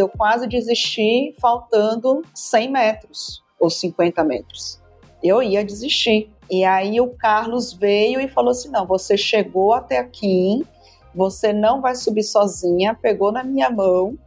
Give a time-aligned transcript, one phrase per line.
[0.00, 4.80] eu quase desisti faltando 100 metros ou 50 metros.
[5.22, 6.30] Eu ia desistir.
[6.50, 10.66] E aí o Carlos veio e falou assim: não, você chegou até aqui,
[11.14, 14.18] você não vai subir sozinha, pegou na minha mão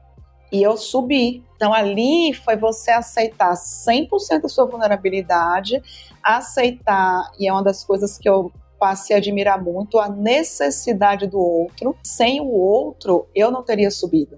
[0.51, 1.43] e eu subi.
[1.55, 5.81] Então ali foi você aceitar 100% da sua vulnerabilidade,
[6.21, 11.39] aceitar, e é uma das coisas que eu passei a admirar muito, a necessidade do
[11.39, 11.95] outro.
[12.03, 14.37] Sem o outro, eu não teria subido.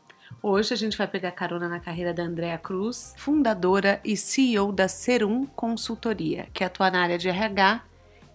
[0.43, 4.87] Hoje a gente vai pegar carona na carreira da Andrea Cruz, fundadora e CEO da
[4.87, 7.83] Serum Consultoria, que atua na área de RH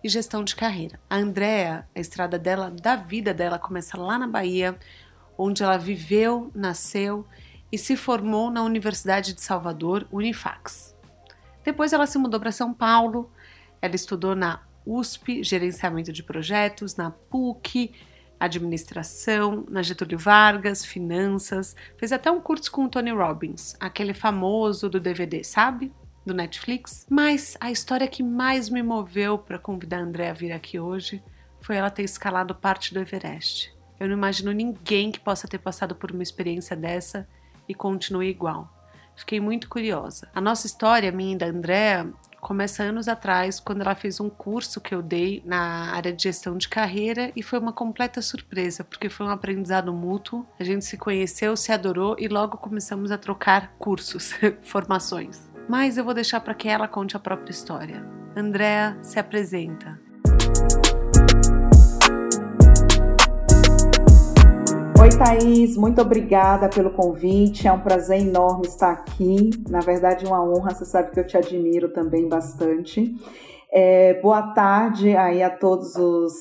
[0.04, 1.00] e gestão de carreira.
[1.10, 4.78] A Andrea, a estrada dela, da vida dela, começa lá na Bahia,
[5.36, 7.26] onde ela viveu, nasceu
[7.72, 10.96] e se formou na Universidade de Salvador, Unifax.
[11.64, 13.32] Depois ela se mudou para São Paulo,
[13.82, 17.92] ela estudou na USP, gerenciamento de projetos, na PUC,
[18.38, 24.88] administração, na Getúlio Vargas, finanças, fez até um curso com o Tony Robbins, aquele famoso
[24.88, 25.92] do DVD, sabe?
[26.24, 27.06] Do Netflix.
[27.10, 31.22] Mas a história que mais me moveu para convidar a André a vir aqui hoje
[31.60, 33.74] foi ela ter escalado parte do Everest.
[33.98, 37.26] Eu não imagino ninguém que possa ter passado por uma experiência dessa
[37.68, 38.72] e continue igual.
[39.16, 40.28] Fiquei muito curiosa.
[40.34, 42.12] A nossa história, minha e da Andrea,
[42.46, 46.56] começa anos atrás, quando ela fez um curso que eu dei na área de gestão
[46.56, 50.46] de carreira e foi uma completa surpresa, porque foi um aprendizado mútuo.
[50.60, 55.50] A gente se conheceu, se adorou e logo começamos a trocar cursos, formações.
[55.68, 58.06] Mas eu vou deixar para que ela conte a própria história.
[58.36, 60.05] Andrea se apresenta.
[65.06, 67.68] Oi, Thaís, muito obrigada pelo convite.
[67.68, 69.50] É um prazer enorme estar aqui.
[69.68, 70.74] Na verdade, uma honra.
[70.74, 73.14] Você sabe que eu te admiro também bastante.
[73.72, 76.32] É, boa tarde aí a todos os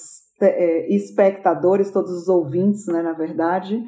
[0.42, 3.04] é, espectadores, todos os ouvintes, né?
[3.04, 3.80] Na verdade,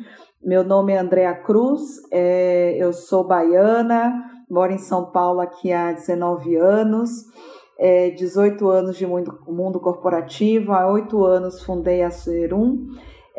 [0.44, 1.82] meu nome é Andrea Cruz.
[2.12, 4.14] É, eu sou baiana,
[4.48, 7.10] moro em São Paulo aqui há 19 anos.
[7.80, 12.86] É, 18 anos de mundo, mundo corporativo, há 8 anos fundei a Serum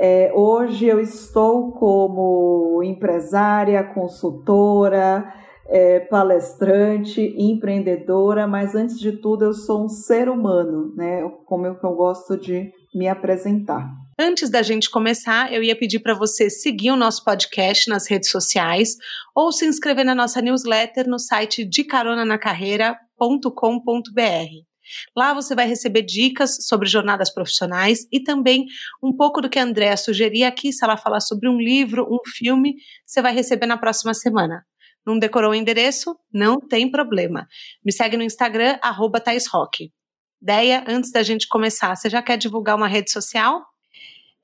[0.00, 5.34] é, hoje eu estou como empresária, consultora,
[5.66, 11.28] é, palestrante, empreendedora, mas antes de tudo eu sou um ser humano, né?
[11.44, 13.90] Como eu, eu gosto de me apresentar.
[14.16, 18.30] Antes da gente começar, eu ia pedir para você seguir o nosso podcast nas redes
[18.30, 18.90] sociais
[19.34, 24.67] ou se inscrever na nossa newsletter no site de caronanacarreira.com.br.
[25.16, 28.66] Lá você vai receber dicas sobre jornadas profissionais e também
[29.02, 32.18] um pouco do que a Andréa sugeria aqui, se ela falar sobre um livro, um
[32.26, 32.76] filme,
[33.06, 34.64] você vai receber na próxima semana.
[35.06, 36.16] Não decorou o endereço?
[36.32, 37.46] Não tem problema.
[37.84, 39.22] Me segue no Instagram, arroba
[40.40, 43.64] Deia, antes da gente começar, você já quer divulgar uma rede social?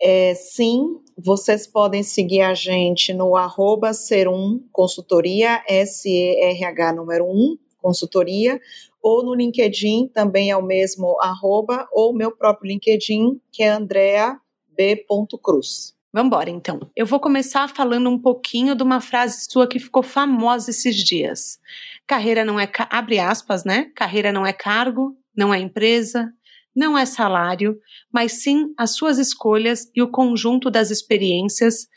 [0.02, 8.60] É, sim, vocês podem seguir a gente no arroba Serum Consultoria, S-E-R-H número 1, consultoria,
[9.04, 14.34] ou no LinkedIn, também é o mesmo arroba, ou meu próprio LinkedIn, que é Andrea
[14.74, 15.04] B.
[15.42, 15.94] Cruz.
[16.10, 16.80] Vamos embora, então.
[16.96, 21.58] Eu vou começar falando um pouquinho de uma frase sua que ficou famosa esses dias.
[22.06, 23.90] Carreira não é, abre aspas, né?
[23.94, 26.32] Carreira não é cargo, não é empresa,
[26.74, 27.78] não é salário,
[28.10, 31.88] mas sim as suas escolhas e o conjunto das experiências,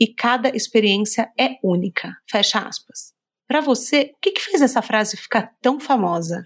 [0.00, 2.16] e cada experiência é única.
[2.28, 3.19] Fecha aspas.
[3.50, 6.44] Para você, o que, que fez essa frase ficar tão famosa?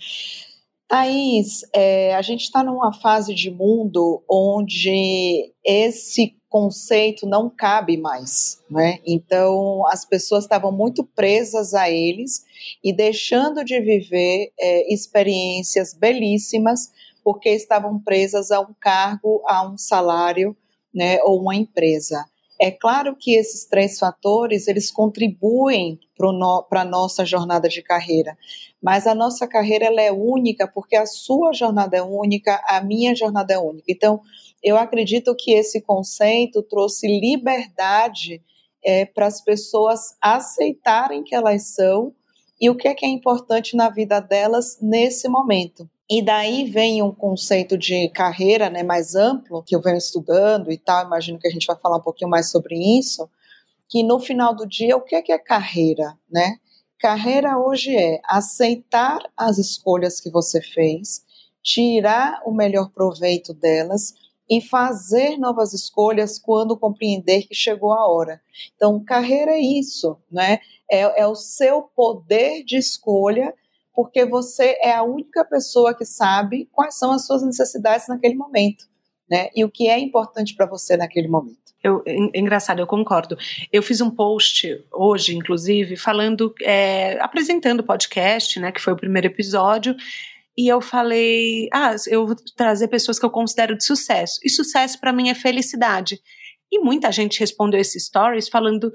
[0.89, 8.63] Thaís, é, a gente está numa fase de mundo onde esse conceito não cabe mais,
[8.71, 9.01] né?
[9.07, 12.43] Então as pessoas estavam muito presas a eles
[12.83, 16.91] e deixando de viver é, experiências belíssimas
[17.23, 20.57] porque estavam presas a um cargo, a um salário,
[20.95, 22.25] né, ou uma empresa.
[22.65, 26.01] É claro que esses três fatores eles contribuem
[26.67, 28.39] para a nossa jornada de carreira,
[28.83, 33.15] mas a nossa carreira ela é única porque a sua jornada é única, a minha
[33.15, 33.85] jornada é única.
[33.87, 34.19] Então,
[34.63, 38.41] eu acredito que esse conceito trouxe liberdade
[38.83, 42.15] é, para as pessoas aceitarem que elas são
[42.59, 45.87] e o que é que é importante na vida delas nesse momento.
[46.09, 50.77] E daí vem um conceito de carreira né, mais amplo, que eu venho estudando e
[50.77, 53.29] tal, imagino que a gente vai falar um pouquinho mais sobre isso,
[53.89, 56.59] que no final do dia, o que é, que é carreira, né?
[56.99, 61.23] Carreira hoje é aceitar as escolhas que você fez,
[61.63, 64.15] tirar o melhor proveito delas
[64.49, 68.41] e fazer novas escolhas quando compreender que chegou a hora.
[68.77, 70.61] Então, carreira é isso, né?
[70.91, 73.55] É, é o seu poder de escolha,
[73.95, 78.85] porque você é a única pessoa que sabe quais são as suas necessidades naquele momento,
[79.31, 79.49] né?
[79.55, 81.65] E o que é importante para você naquele momento.
[81.83, 83.37] Eu, é engraçado, eu concordo.
[83.71, 88.97] Eu fiz um post hoje, inclusive, falando, é, apresentando o podcast, né, que foi o
[88.97, 89.95] primeiro episódio,
[90.57, 94.41] e eu falei, ah, eu vou trazer pessoas que eu considero de sucesso.
[94.43, 96.21] E sucesso para mim é felicidade.
[96.73, 98.91] E muita gente respondeu esses stories falando,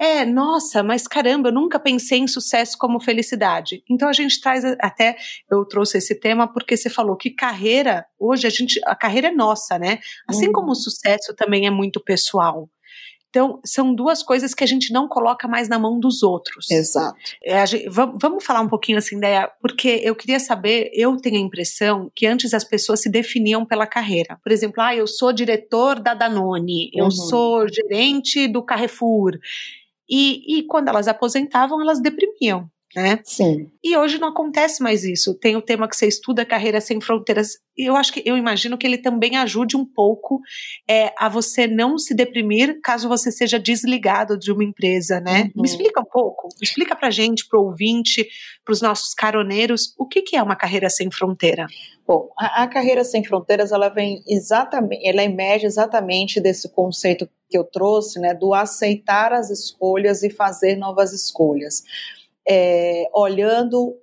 [0.00, 3.84] é, nossa, mas caramba, eu nunca pensei em sucesso como felicidade.
[3.88, 5.14] Então a gente traz até
[5.50, 9.30] eu trouxe esse tema porque você falou que carreira, hoje a gente a carreira é
[9.30, 9.98] nossa, né?
[10.26, 10.52] Assim uhum.
[10.52, 12.66] como o sucesso também é muito pessoal.
[13.30, 16.68] Então, são duas coisas que a gente não coloca mais na mão dos outros.
[16.68, 17.16] Exato.
[17.44, 21.36] É, gente, vamos, vamos, falar um pouquinho assim, ideia, porque eu queria saber, eu tenho
[21.36, 24.36] a impressão que antes as pessoas se definiam pela carreira.
[24.42, 27.10] Por exemplo, ah, eu sou diretor da Danone, eu uhum.
[27.12, 29.38] sou gerente do Carrefour.
[30.10, 33.20] E, e quando elas aposentavam, elas deprimiam né?
[33.24, 33.70] Sim.
[33.82, 35.34] E hoje não acontece mais isso.
[35.34, 37.58] Tem o tema que você estuda, Carreira Sem Fronteiras.
[37.76, 40.40] E eu acho que eu imagino que ele também ajude um pouco
[40.88, 45.50] é, a você não se deprimir caso você seja desligado de uma empresa, né?
[45.54, 45.62] Uhum.
[45.62, 48.28] Me explica um pouco, explica pra gente, pro ouvinte,
[48.64, 51.66] pros nossos caroneiros, o que, que é uma carreira sem fronteira?
[52.06, 57.56] Bom, a, a carreira sem fronteiras, ela vem exatamente, ela emerge exatamente desse conceito que
[57.56, 61.82] eu trouxe, né, do aceitar as escolhas e fazer novas escolhas
[62.48, 63.96] é, olhando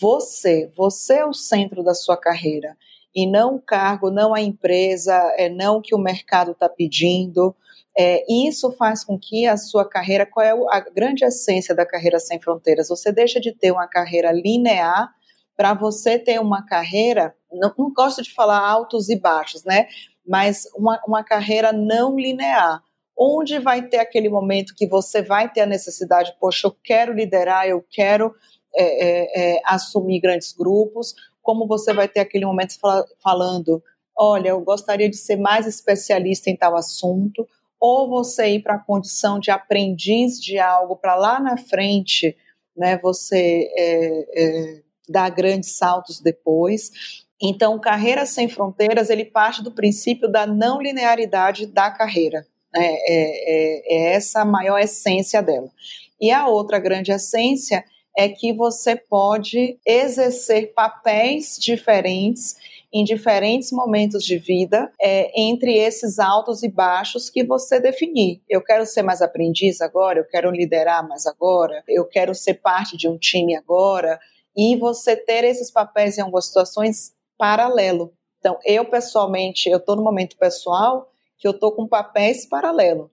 [0.00, 2.76] você, você é o centro da sua carreira
[3.14, 7.54] e não o cargo, não a empresa, é não o que o mercado está pedindo.
[7.98, 12.20] É, isso faz com que a sua carreira, qual é a grande essência da carreira
[12.20, 12.88] sem fronteiras?
[12.88, 15.12] Você deixa de ter uma carreira linear
[15.56, 19.88] para você ter uma carreira, não, não, gosto de falar altos e baixos, né?
[20.26, 22.82] Mas uma, uma carreira não linear
[23.22, 27.68] onde vai ter aquele momento que você vai ter a necessidade, poxa, eu quero liderar,
[27.68, 28.34] eu quero
[28.74, 32.76] é, é, é, assumir grandes grupos, como você vai ter aquele momento
[33.22, 33.82] falando,
[34.16, 37.46] olha, eu gostaria de ser mais especialista em tal assunto,
[37.78, 42.34] ou você ir para a condição de aprendiz de algo para lá na frente,
[42.74, 46.90] né, você é, é, dar grandes saltos depois.
[47.42, 52.46] Então, Carreira Sem Fronteiras, ele parte do princípio da não linearidade da carreira.
[52.74, 55.70] É, é, é, essa a maior essência dela.
[56.20, 57.84] E a outra grande essência
[58.16, 62.56] é que você pode exercer papéis diferentes
[62.92, 68.42] em diferentes momentos de vida, é, entre esses altos e baixos que você definir.
[68.48, 72.96] Eu quero ser mais aprendiz agora, eu quero liderar mais agora, eu quero ser parte
[72.96, 74.18] de um time agora,
[74.56, 78.12] e você ter esses papéis em algumas situações paralelo.
[78.40, 81.09] Então, eu pessoalmente, eu estou no momento pessoal
[81.40, 83.08] que eu estou com papéis paralelos.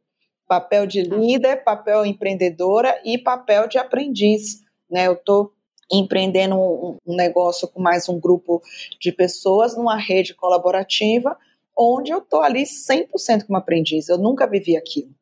[0.47, 1.15] Papel de tá.
[1.15, 4.61] líder, papel empreendedora e papel de aprendiz.
[4.91, 5.07] Né?
[5.07, 5.53] Eu estou
[5.91, 8.61] empreendendo um, um negócio com mais um grupo
[8.99, 11.37] de pessoas numa rede colaborativa,
[11.77, 14.09] onde eu estou ali 100% como aprendiz.
[14.09, 15.15] Eu nunca vivi aquilo.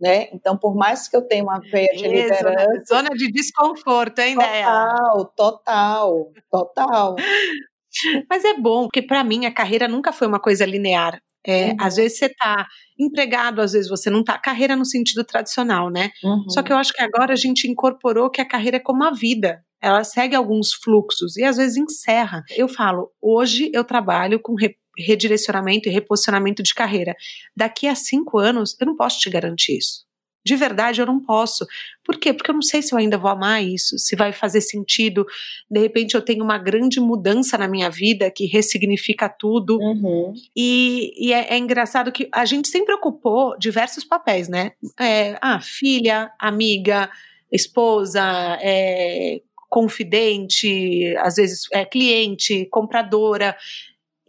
[0.00, 0.28] Né?
[0.32, 2.84] Então, por mais que eu tenha uma veia de liderança...
[2.88, 7.16] Zona de desconforto, hein, Total, total, total.
[8.28, 11.22] Mas é bom, porque para mim a carreira nunca foi uma coisa linear.
[11.46, 11.76] É, uhum.
[11.80, 12.66] Às vezes você está
[12.98, 14.38] empregado, às vezes você não está.
[14.38, 16.10] Carreira no sentido tradicional, né?
[16.22, 16.48] Uhum.
[16.48, 19.10] Só que eu acho que agora a gente incorporou que a carreira é como a
[19.10, 19.64] vida.
[19.80, 22.44] Ela segue alguns fluxos e às vezes encerra.
[22.56, 27.16] Eu falo, hoje eu trabalho com re redirecionamento e reposicionamento de carreira.
[27.56, 30.04] Daqui a cinco anos, eu não posso te garantir isso.
[30.44, 31.66] De verdade, eu não posso.
[32.04, 32.32] Por quê?
[32.32, 35.24] Porque eu não sei se eu ainda vou amar isso, se vai fazer sentido.
[35.70, 39.78] De repente, eu tenho uma grande mudança na minha vida que ressignifica tudo.
[39.78, 40.34] Uhum.
[40.56, 44.72] E, e é, é, engraçado que a gente sempre ocupou diversos papéis, né?
[44.98, 47.08] É, ah, filha, amiga,
[47.52, 53.56] esposa, é, confidente, às vezes é, cliente, compradora.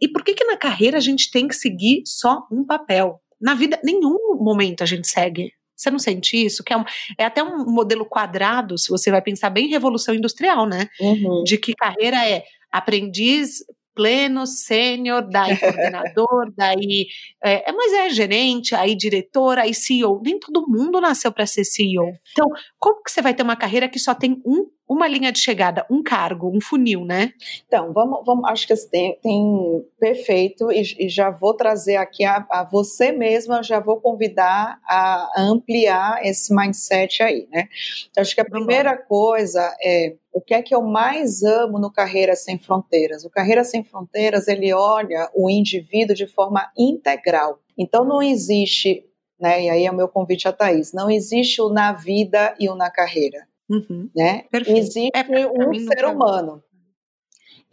[0.00, 3.20] E por que que na carreira a gente tem que seguir só um papel?
[3.40, 6.62] Na vida, nenhum momento a gente segue você não sente isso?
[6.62, 6.84] Que é, um,
[7.18, 10.88] é até um modelo quadrado, se você vai pensar bem revolução industrial, né?
[11.00, 11.42] Uhum.
[11.44, 13.64] De que carreira é aprendiz
[13.94, 17.06] pleno, sênior, daí coordenador, daí.
[17.42, 20.20] É, é, mas é gerente, aí diretor, aí CEO.
[20.22, 22.12] Nem todo mundo nasceu para ser CEO.
[22.32, 25.38] Então, como que você vai ter uma carreira que só tem um uma linha de
[25.38, 27.32] chegada, um cargo, um funil, né?
[27.66, 32.46] Então, vamos, vamos acho que tem, tem perfeito, e, e, já vou trazer aqui a,
[32.50, 37.68] a, você mesma, já vou convidar a, ampliar esse mindset aí, né?
[38.16, 42.34] Acho que a primeira coisa é o que é que eu mais amo no Carreira
[42.34, 43.24] Sem Fronteiras?
[43.24, 47.60] O Carreira Sem Fronteiras, ele olha o indivíduo de forma integral.
[47.78, 49.04] Então, não existe,
[49.40, 52.68] né, e aí é o meu convite a Thaís, não existe o na vida e
[52.68, 54.10] o na carreira Uhum.
[54.14, 54.44] Né?
[54.52, 56.62] Existe é, um ser humano.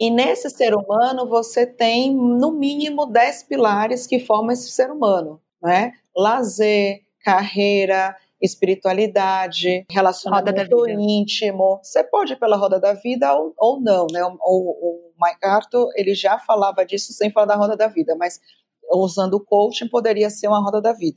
[0.00, 5.40] E nesse ser humano você tem no mínimo 10 pilares que formam esse ser humano,
[5.62, 5.92] né?
[6.16, 11.78] Lazer, carreira, espiritualidade, relacionamento íntimo.
[11.82, 14.24] Você pode ir pela roda da vida ou, ou não, né?
[14.24, 18.40] O, o, o ele já falava disso sem falar da roda da vida, mas
[18.90, 21.16] usando o coaching poderia ser uma roda da vida.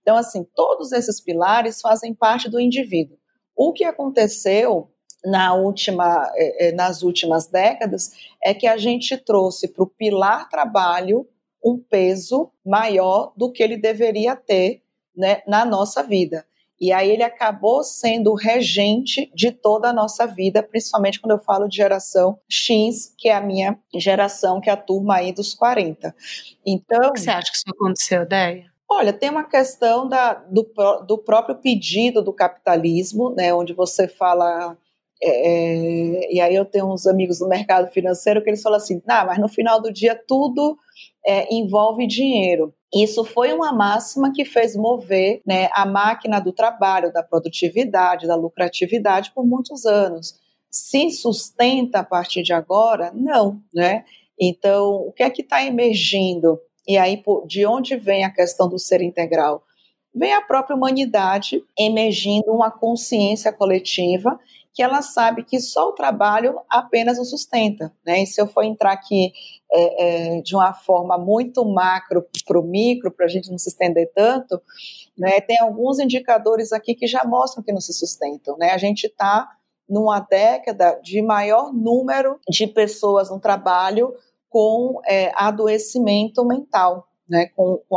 [0.00, 3.18] Então, assim, todos esses pilares fazem parte do indivíduo.
[3.62, 4.88] O que aconteceu
[5.22, 8.10] na última, é, é, nas últimas décadas
[8.42, 11.28] é que a gente trouxe para o pilar trabalho
[11.62, 14.82] um peso maior do que ele deveria ter
[15.14, 16.46] né, na nossa vida.
[16.80, 21.68] E aí ele acabou sendo regente de toda a nossa vida, principalmente quando eu falo
[21.68, 26.14] de geração X, que é a minha geração, que é a turma aí dos 40.
[26.64, 27.10] Então.
[27.10, 28.69] O que você acha que isso aconteceu, Déia?
[28.92, 30.68] Olha, tem uma questão da, do,
[31.06, 34.76] do próprio pedido do capitalismo, né, onde você fala.
[35.22, 39.00] É, é, e aí eu tenho uns amigos do mercado financeiro que eles falam assim:
[39.06, 40.76] nah, mas no final do dia tudo
[41.24, 42.74] é, envolve dinheiro.
[42.92, 48.34] Isso foi uma máxima que fez mover né, a máquina do trabalho, da produtividade, da
[48.34, 50.34] lucratividade por muitos anos.
[50.68, 53.12] Se sustenta a partir de agora?
[53.14, 54.04] Não, né?
[54.40, 56.58] Então, o que é que está emergindo?
[56.86, 59.62] E aí, de onde vem a questão do ser integral?
[60.14, 64.38] Vem a própria humanidade emergindo uma consciência coletiva
[64.72, 67.92] que ela sabe que só o trabalho apenas o sustenta.
[68.06, 68.22] Né?
[68.22, 69.32] E se eu for entrar aqui
[69.72, 73.68] é, é, de uma forma muito macro para o micro, para a gente não se
[73.68, 74.60] estender tanto,
[75.18, 78.56] né, tem alguns indicadores aqui que já mostram que não se sustentam.
[78.58, 78.70] Né?
[78.70, 79.48] A gente está
[79.88, 84.14] numa década de maior número de pessoas no trabalho
[84.50, 87.96] com é, adoecimento mental, né, com, com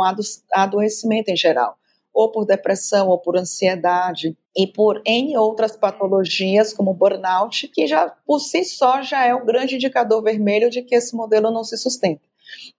[0.54, 1.76] adoecimento em geral,
[2.12, 8.08] ou por depressão, ou por ansiedade, e por N outras patologias, como burnout, que já
[8.24, 11.76] por si só já é um grande indicador vermelho de que esse modelo não se
[11.76, 12.22] sustenta.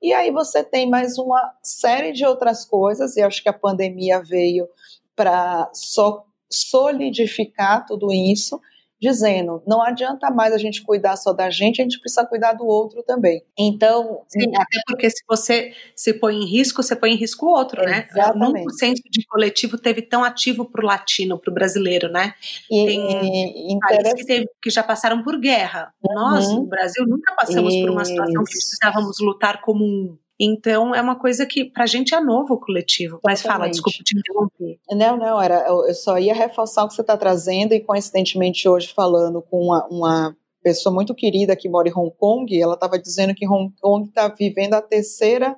[0.01, 4.23] E aí você tem mais uma série de outras coisas, e acho que a pandemia
[4.23, 4.67] veio
[5.15, 8.61] para so solidificar tudo isso,
[9.01, 12.65] dizendo: não adianta mais a gente cuidar só da gente, a gente precisa cuidar do
[12.65, 13.43] outro também.
[13.57, 14.21] Então.
[14.27, 17.83] Sim, até porque se você se põe em risco, você põe em risco o outro,
[17.83, 18.07] né?
[18.09, 18.59] Exatamente.
[18.59, 22.33] Nunca o senso de coletivo teve tão ativo para o latino, para o brasileiro, né?
[22.71, 25.93] E, Tem países que, teve, que, já passaram por guerra.
[26.03, 26.15] Uhum.
[26.15, 27.83] Nós, no Brasil, nunca passamos Isso.
[27.83, 30.17] por uma situação que precisávamos lutar como um.
[30.39, 33.19] Então é uma coisa que pra gente é novo o coletivo.
[33.23, 34.79] Mas fala, desculpa te interromper.
[34.91, 38.93] Não, não, era, eu só ia reforçar o que você está trazendo e coincidentemente hoje
[38.93, 43.33] falando com uma, uma pessoa muito querida que mora em Hong Kong, ela estava dizendo
[43.33, 45.55] que Hong Kong está vivendo a terceira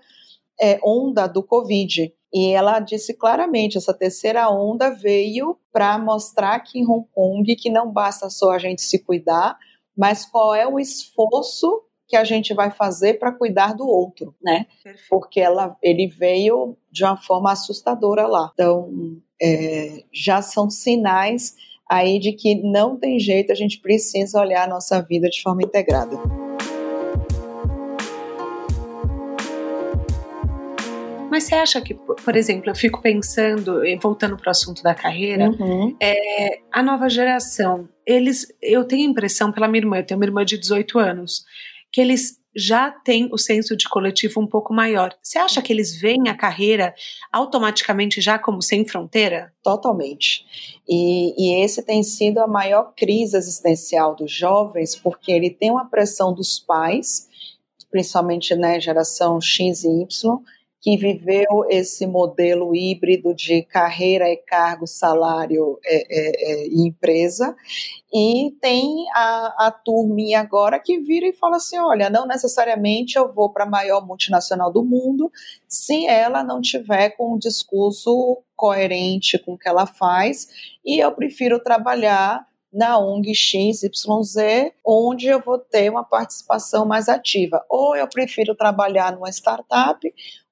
[0.59, 2.13] é, onda do Covid.
[2.33, 7.69] E ela disse claramente, essa terceira onda veio para mostrar que em Hong Kong que
[7.69, 9.57] não basta só a gente se cuidar,
[9.95, 14.65] mas qual é o esforço que a gente vai fazer para cuidar do outro, né?
[14.83, 15.07] Perfeito.
[15.09, 18.49] Porque ela, ele veio de uma forma assustadora lá.
[18.53, 18.89] Então,
[19.41, 21.55] é, já são sinais
[21.89, 25.63] aí de que não tem jeito, a gente precisa olhar a nossa vida de forma
[25.63, 26.17] integrada.
[31.29, 35.49] Mas você acha que, por exemplo, eu fico pensando, voltando para o assunto da carreira,
[35.49, 35.95] uhum.
[36.01, 40.25] é, a nova geração, eles, eu tenho a impressão pela minha irmã, eu tenho uma
[40.25, 41.45] irmã de 18 anos,
[41.91, 45.15] que eles já têm o senso de coletivo um pouco maior.
[45.21, 46.95] Você acha que eles veem a carreira
[47.31, 49.53] automaticamente já como sem fronteira?
[49.61, 50.43] Totalmente.
[50.89, 55.85] E, e, esse tem sido a maior crise existencial dos jovens, porque ele tem uma
[55.85, 57.27] pressão dos pais,
[57.91, 60.39] principalmente né, geração X e Y,
[60.81, 67.55] que viveu esse modelo híbrido de carreira e cargo, salário e, é, é, empresa,
[68.13, 73.33] e tem a, a turminha agora que vira e fala assim: olha, não necessariamente eu
[73.33, 75.31] vou para a maior multinacional do mundo
[75.67, 80.47] se ela não tiver com um discurso coerente com o que ela faz,
[80.85, 87.65] e eu prefiro trabalhar na ONG XYZ, onde eu vou ter uma participação mais ativa.
[87.69, 89.99] Ou eu prefiro trabalhar numa startup,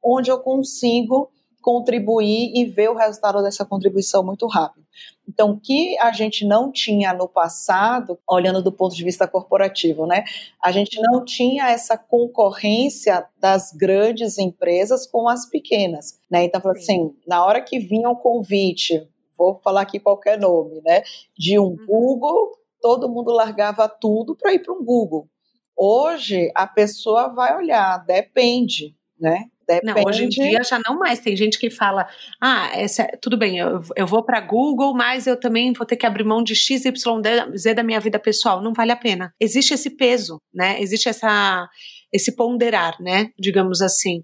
[0.05, 1.31] onde eu consigo
[1.65, 4.85] contribuir e ver o resultado dessa contribuição muito rápido.
[5.27, 10.05] Então, o que a gente não tinha no passado, olhando do ponto de vista corporativo,
[10.05, 10.23] né?
[10.63, 16.43] A gente não tinha essa concorrência das grandes empresas com as pequenas, né?
[16.43, 21.01] Então, assim, na hora que vinha o convite, vou falar aqui qualquer nome, né?
[21.35, 21.85] De um uhum.
[21.87, 25.27] Google, todo mundo largava tudo para ir para um Google.
[25.75, 29.49] Hoje, a pessoa vai olhar, depende, né?
[29.67, 29.93] Depende.
[29.93, 31.19] Não, hoje em dia já não mais.
[31.19, 32.07] Tem gente que fala:
[32.41, 36.05] ah, essa, tudo bem, eu, eu vou para Google, mas eu também vou ter que
[36.05, 37.21] abrir mão de X, Y,
[37.55, 38.61] Z da minha vida pessoal.
[38.61, 39.33] Não vale a pena.
[39.39, 40.81] Existe esse peso, né?
[40.81, 41.67] Existe essa,
[42.13, 43.31] esse ponderar, né?
[43.37, 44.23] Digamos assim.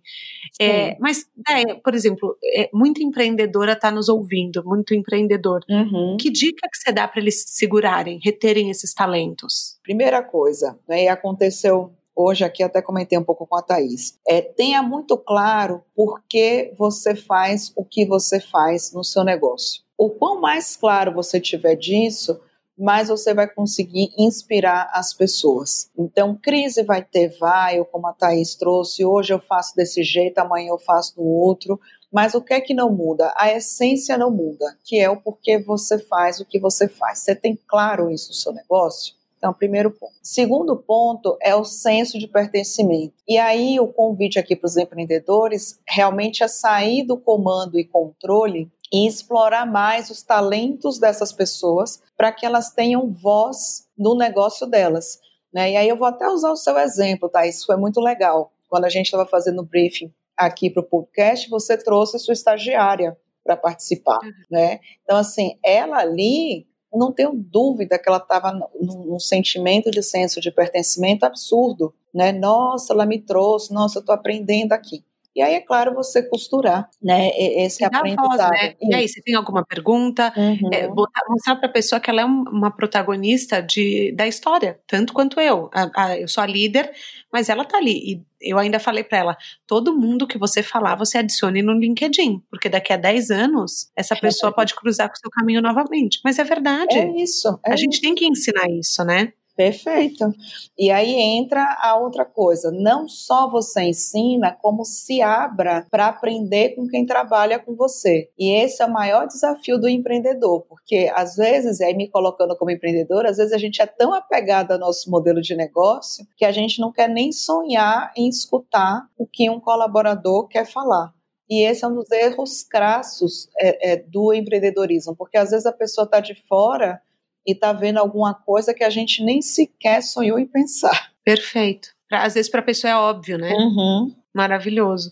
[0.60, 5.62] É, mas, é, por exemplo, é, muita empreendedora está nos ouvindo, muito empreendedor.
[5.70, 6.18] Uhum.
[6.20, 9.80] Que dica que você dá para eles segurarem, reterem esses talentos?
[9.84, 14.18] Primeira coisa, né, e aconteceu hoje aqui até comentei um pouco com a Thaís.
[14.28, 19.82] É, tenha muito claro por que você faz o que você faz no seu negócio.
[19.98, 22.40] O quão mais claro você tiver disso,
[22.78, 25.92] mais você vai conseguir inspirar as pessoas.
[25.98, 30.70] Então, crise vai ter, vai, como a Thaís trouxe, hoje eu faço desse jeito, amanhã
[30.70, 31.80] eu faço do outro,
[32.12, 33.32] mas o que é que não muda?
[33.38, 37.20] A essência não muda, que é o porquê você faz o que você faz.
[37.20, 39.16] Você tem claro isso no seu negócio?
[39.42, 40.14] Então, primeiro ponto.
[40.22, 43.16] Segundo ponto é o senso de pertencimento.
[43.28, 48.72] E aí, o convite aqui para os empreendedores realmente é sair do comando e controle
[48.94, 55.20] e explorar mais os talentos dessas pessoas para que elas tenham voz no negócio delas.
[55.52, 55.72] Né?
[55.72, 57.48] E aí eu vou até usar o seu exemplo, tá?
[57.48, 58.54] Isso foi muito legal.
[58.70, 63.18] Quando a gente estava fazendo o briefing aqui para o podcast, você trouxe sua estagiária
[63.44, 64.32] para participar, uhum.
[64.52, 64.80] né?
[65.04, 66.68] Então, assim, ela ali
[66.98, 72.32] não tenho dúvida que ela estava num, sentimento de senso de pertencimento absurdo, né?
[72.32, 75.04] Nossa, ela me trouxe, nossa, eu estou aprendendo aqui.
[75.36, 78.28] E aí, é claro, você costurar, né, esse aprendizado.
[78.28, 78.76] Voz, né?
[78.82, 80.34] E aí, você tem alguma pergunta?
[80.36, 80.70] Uhum.
[80.74, 85.14] É, botar, mostrar para a pessoa que ela é uma protagonista de, da história, tanto
[85.14, 85.70] quanto eu.
[85.74, 86.92] A, a, eu sou a líder,
[87.32, 87.98] mas ela tá ali.
[88.06, 92.42] E eu ainda falei para ela: todo mundo que você falar, você adicione no LinkedIn,
[92.50, 96.20] porque daqui a 10 anos, essa pessoa pode cruzar com o seu caminho novamente.
[96.24, 96.98] Mas é verdade.
[96.98, 97.60] É isso.
[97.66, 99.32] É a gente tem que ensinar isso, né?
[99.62, 100.34] Perfeito.
[100.76, 102.72] E aí entra a outra coisa.
[102.72, 108.32] Não só você ensina, como se abra para aprender com quem trabalha com você.
[108.40, 112.72] E esse é o maior desafio do empreendedor, porque às vezes, aí me colocando como
[112.72, 116.52] empreendedor, às vezes a gente é tão apegado ao nosso modelo de negócio que a
[116.52, 121.14] gente não quer nem sonhar em escutar o que um colaborador quer falar.
[121.48, 125.72] E esse é um dos erros crassos é, é, do empreendedorismo, porque às vezes a
[125.72, 127.00] pessoa está de fora
[127.46, 131.12] e está vendo alguma coisa que a gente nem sequer sonhou em pensar.
[131.24, 131.90] Perfeito.
[132.12, 133.52] Às vezes para a pessoa é óbvio, né?
[133.54, 134.14] Uhum.
[134.34, 135.10] Maravilhoso.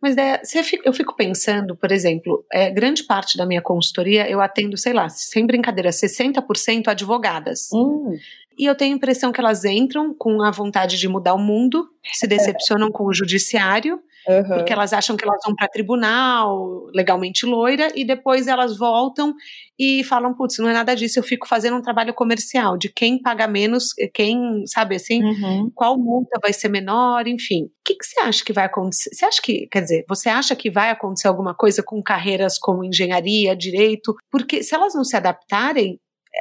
[0.00, 0.40] Mas é,
[0.84, 5.08] eu fico pensando, por exemplo, é, grande parte da minha consultoria eu atendo, sei lá,
[5.10, 7.68] sem brincadeira, 60% advogadas.
[7.72, 8.16] Hum.
[8.58, 11.86] E eu tenho a impressão que elas entram com a vontade de mudar o mundo,
[12.12, 14.56] se decepcionam com o judiciário Uhum.
[14.56, 19.34] Porque elas acham que elas vão para tribunal, legalmente loira, e depois elas voltam
[19.78, 23.20] e falam: putz, não é nada disso, eu fico fazendo um trabalho comercial, de quem
[23.20, 25.70] paga menos, quem, sabe assim, uhum.
[25.74, 27.64] qual multa vai ser menor, enfim.
[27.64, 29.10] O que, que você acha que vai acontecer?
[29.12, 32.84] Você acha que, quer dizer, você acha que vai acontecer alguma coisa com carreiras como
[32.84, 34.14] engenharia, direito?
[34.30, 35.98] Porque se elas não se adaptarem,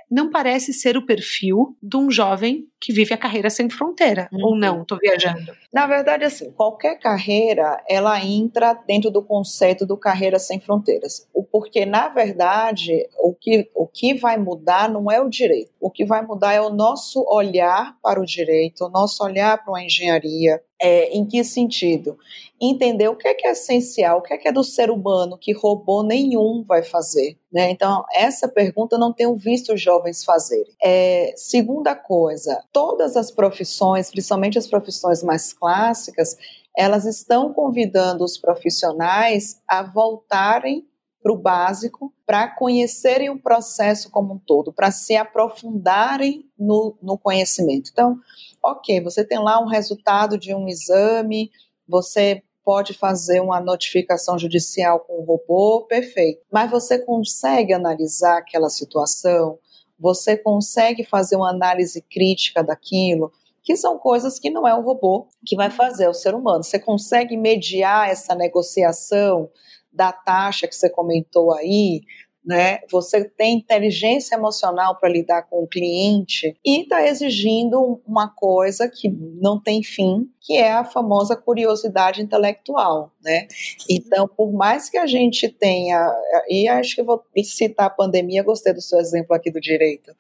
[0.10, 4.46] não parece ser o perfil de um jovem que vive a carreira sem fronteira, uhum.
[4.46, 4.82] ou não?
[4.82, 5.52] Estou viajando.
[5.72, 11.86] Na verdade, assim, qualquer carreira ela entra dentro do conceito do carreira sem fronteiras, porque
[11.86, 16.26] na verdade o que o que vai mudar não é o direito, o que vai
[16.26, 21.10] mudar é o nosso olhar para o direito, o nosso olhar para a engenharia, é,
[21.10, 22.18] em que sentido?
[22.62, 25.38] Entender o que é, que é essencial, o que é, que é do ser humano
[25.38, 27.38] que robô nenhum vai fazer.
[27.52, 27.72] Né?
[27.72, 30.72] Então, essa pergunta eu não tenho visto os jovens fazerem.
[30.82, 36.38] É, segunda coisa, todas as profissões, principalmente as profissões mais clássicas,
[36.78, 40.88] elas estão convidando os profissionais a voltarem
[41.22, 47.18] para o básico, para conhecerem o processo como um todo, para se aprofundarem no, no
[47.18, 47.90] conhecimento.
[47.92, 48.18] Então,
[48.64, 51.52] ok, você tem lá um resultado de um exame,
[51.88, 56.42] você pode fazer uma notificação judicial com o robô, perfeito.
[56.52, 59.58] Mas você consegue analisar aquela situação,
[60.00, 63.32] você consegue fazer uma análise crítica daquilo,
[63.62, 66.64] que são coisas que não é o robô que vai fazer, é o ser humano.
[66.64, 69.50] Você consegue mediar essa negociação
[69.92, 72.02] da taxa que você comentou aí,
[72.44, 72.80] né?
[72.90, 79.10] Você tem inteligência emocional para lidar com o cliente e está exigindo uma coisa que
[79.10, 83.48] não tem fim, que é a famosa curiosidade intelectual, né?
[83.90, 86.12] Então, por mais que a gente tenha,
[86.50, 90.12] e acho que vou citar a pandemia, gostei do seu exemplo aqui do direito,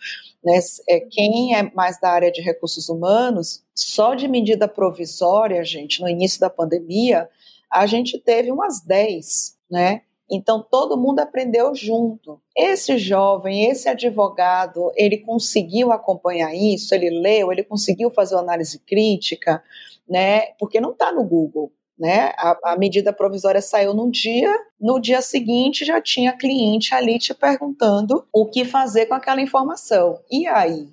[0.43, 0.59] né?
[0.89, 6.09] É, quem é mais da área de recursos humanos, só de medida provisória, gente, no
[6.09, 7.29] início da pandemia,
[7.71, 10.01] a gente teve umas 10, né?
[10.29, 12.39] Então todo mundo aprendeu junto.
[12.55, 18.79] Esse jovem, esse advogado, ele conseguiu acompanhar isso, ele leu, ele conseguiu fazer uma análise
[18.79, 19.63] crítica,
[20.07, 20.51] né?
[20.59, 21.71] Porque não está no Google.
[21.97, 22.31] Né?
[22.37, 27.33] A, a, medida provisória saiu num dia, no dia seguinte já tinha cliente ali te
[27.33, 30.17] perguntando o que fazer com aquela informação.
[30.31, 30.87] E aí?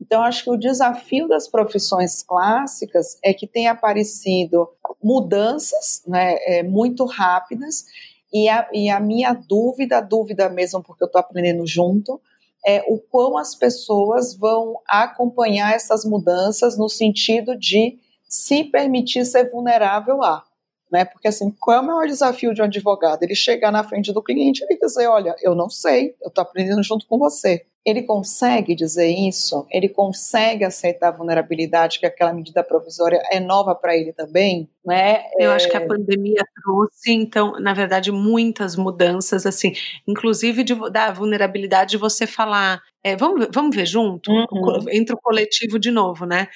[0.00, 4.68] Então, acho que o desafio das profissões clássicas é que tem aparecido
[5.02, 7.84] mudanças né, é, muito rápidas
[8.32, 12.20] e a, e a minha dúvida, dúvida mesmo, porque eu estou aprendendo junto,
[12.66, 19.50] é o quão as pessoas vão acompanhar essas mudanças no sentido de se permitir ser
[19.50, 20.44] vulnerável a.
[20.90, 21.04] Né?
[21.04, 23.22] Porque assim, qual é o maior desafio de um advogado?
[23.22, 26.82] Ele chegar na frente do cliente e dizer, olha, eu não sei, eu estou aprendendo
[26.82, 29.66] junto com você ele consegue dizer isso?
[29.70, 34.68] Ele consegue aceitar a vulnerabilidade que aquela medida provisória é nova para ele também?
[34.84, 35.24] Né?
[35.38, 35.54] Eu é...
[35.54, 39.72] acho que a pandemia trouxe, então, na verdade, muitas mudanças, assim,
[40.06, 44.30] inclusive de, da vulnerabilidade de você falar, é, vamos, vamos ver junto?
[44.30, 44.84] Uhum.
[44.90, 46.48] Entre o coletivo de novo, né?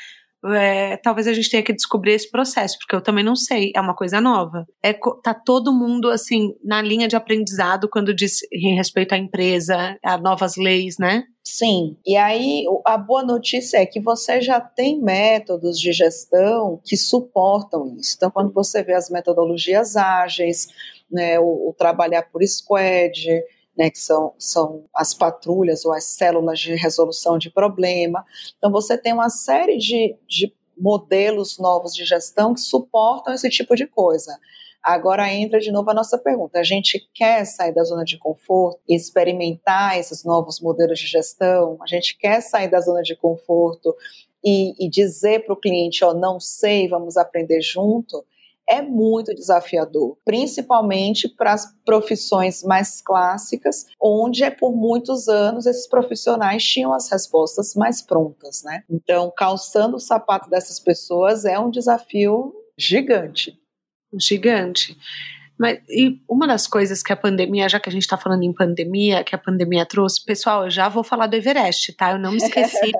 [0.52, 3.80] É, talvez a gente tenha que descobrir esse processo, porque eu também não sei, é
[3.80, 4.66] uma coisa nova.
[4.82, 9.96] É, tá todo mundo, assim, na linha de aprendizado quando diz em respeito à empresa,
[10.02, 11.24] a novas leis, né?
[11.42, 16.96] Sim, e aí a boa notícia é que você já tem métodos de gestão que
[16.96, 18.14] suportam isso.
[18.16, 20.68] Então, quando você vê as metodologias ágeis,
[21.10, 23.26] né, o, o trabalhar por squad,
[23.76, 28.24] né, que são, são as patrulhas ou as células de resolução de problema.
[28.56, 33.74] Então, você tem uma série de, de modelos novos de gestão que suportam esse tipo
[33.74, 34.38] de coisa.
[34.82, 38.80] Agora entra de novo a nossa pergunta: a gente quer sair da zona de conforto
[38.86, 41.78] e experimentar esses novos modelos de gestão?
[41.80, 43.96] A gente quer sair da zona de conforto
[44.44, 48.26] e, e dizer para o cliente: ó, oh, não sei, vamos aprender junto?
[48.68, 55.86] É muito desafiador, principalmente para as profissões mais clássicas, onde é por muitos anos esses
[55.86, 58.82] profissionais tinham as respostas mais prontas, né?
[58.88, 63.58] Então, calçando o sapato dessas pessoas é um desafio gigante.
[64.18, 64.96] Gigante.
[65.58, 68.52] Mas e uma das coisas que a pandemia, já que a gente está falando em
[68.52, 72.12] pandemia, que a pandemia trouxe, pessoal, eu já vou falar do Everest, tá?
[72.12, 72.90] Eu não me esqueci,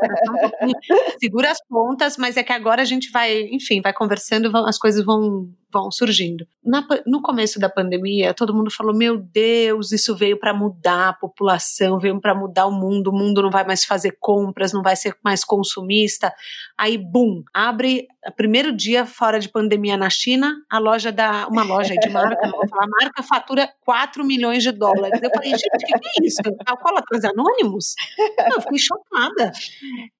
[0.63, 0.73] um
[1.19, 5.05] segura as pontas, mas é que agora a gente vai, enfim, vai conversando, as coisas
[5.05, 6.47] vão vão surgindo.
[6.65, 11.13] Na, no começo da pandemia, todo mundo falou: Meu Deus, isso veio para mudar a
[11.13, 14.95] população, veio para mudar o mundo, o mundo não vai mais fazer compras, não vai
[14.95, 16.33] ser mais consumista.
[16.79, 18.07] Aí, bum, abre
[18.37, 21.49] primeiro dia fora de pandemia na China, a loja da.
[21.49, 25.21] Uma loja de marca, a marca fatura 4 milhões de dólares.
[25.21, 26.41] Eu falei, gente, o que, que é isso?
[26.65, 27.95] Alcoólatras Anônimos?
[28.55, 29.53] Eu fiquei chocada.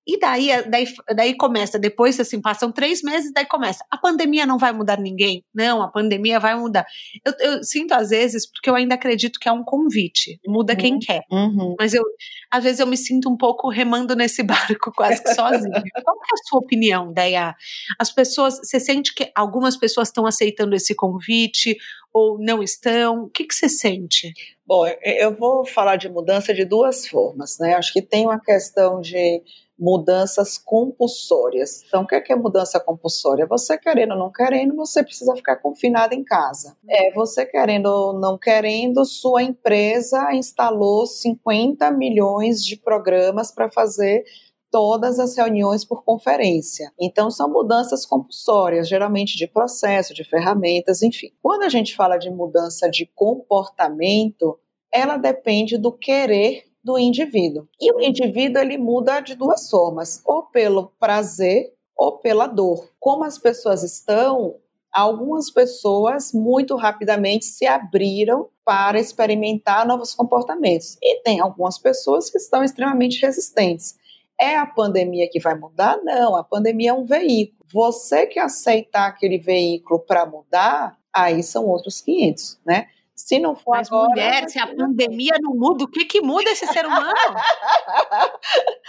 [0.07, 3.85] E daí, daí, daí começa, depois assim, passam três meses, daí começa.
[3.91, 5.43] A pandemia não vai mudar ninguém?
[5.55, 6.85] Não, a pandemia vai mudar.
[7.25, 10.79] Eu, eu sinto às vezes, porque eu ainda acredito que é um convite, muda uhum,
[10.79, 11.23] quem quer.
[11.31, 11.75] Uhum.
[11.79, 12.03] Mas eu,
[12.51, 15.83] às vezes eu me sinto um pouco remando nesse barco quase que sozinha.
[16.05, 17.55] Qual é a sua opinião, Deia?
[17.99, 21.77] As pessoas, você sente que algumas pessoas estão aceitando esse convite
[22.13, 23.25] ou não estão?
[23.25, 24.33] O que, que você sente?
[24.67, 27.75] Bom, eu vou falar de mudança de duas formas, né?
[27.75, 29.43] Acho que tem uma questão de
[29.79, 31.83] mudanças compulsórias.
[31.87, 33.47] Então, o que é, é mudança compulsória?
[33.47, 36.77] Você querendo ou não querendo, você precisa ficar confinado em casa.
[36.89, 44.25] É, você querendo ou não querendo, sua empresa instalou 50 milhões de programas para fazer
[44.71, 46.93] todas as reuniões por conferência.
[46.99, 51.29] Então, são mudanças compulsórias, geralmente de processo, de ferramentas, enfim.
[51.41, 54.59] Quando a gente fala de mudança de comportamento,
[54.93, 57.67] ela depende do querer do indivíduo.
[57.81, 62.91] E o indivíduo ele muda de duas formas, ou pelo prazer ou pela dor.
[63.01, 64.57] Como as pessoas estão,
[64.93, 70.97] algumas pessoas muito rapidamente se abriram para experimentar novos comportamentos.
[71.03, 73.97] E tem algumas pessoas que estão extremamente resistentes.
[74.41, 75.99] É a pandemia que vai mudar?
[76.03, 77.65] Não, a pandemia é um veículo.
[77.73, 82.89] Você que aceitar aquele veículo para mudar, aí são outros 500, né?
[83.15, 84.09] Se não for Mas agora.
[84.09, 87.15] mulher, se a pandemia não muda, o que que muda esse ser humano?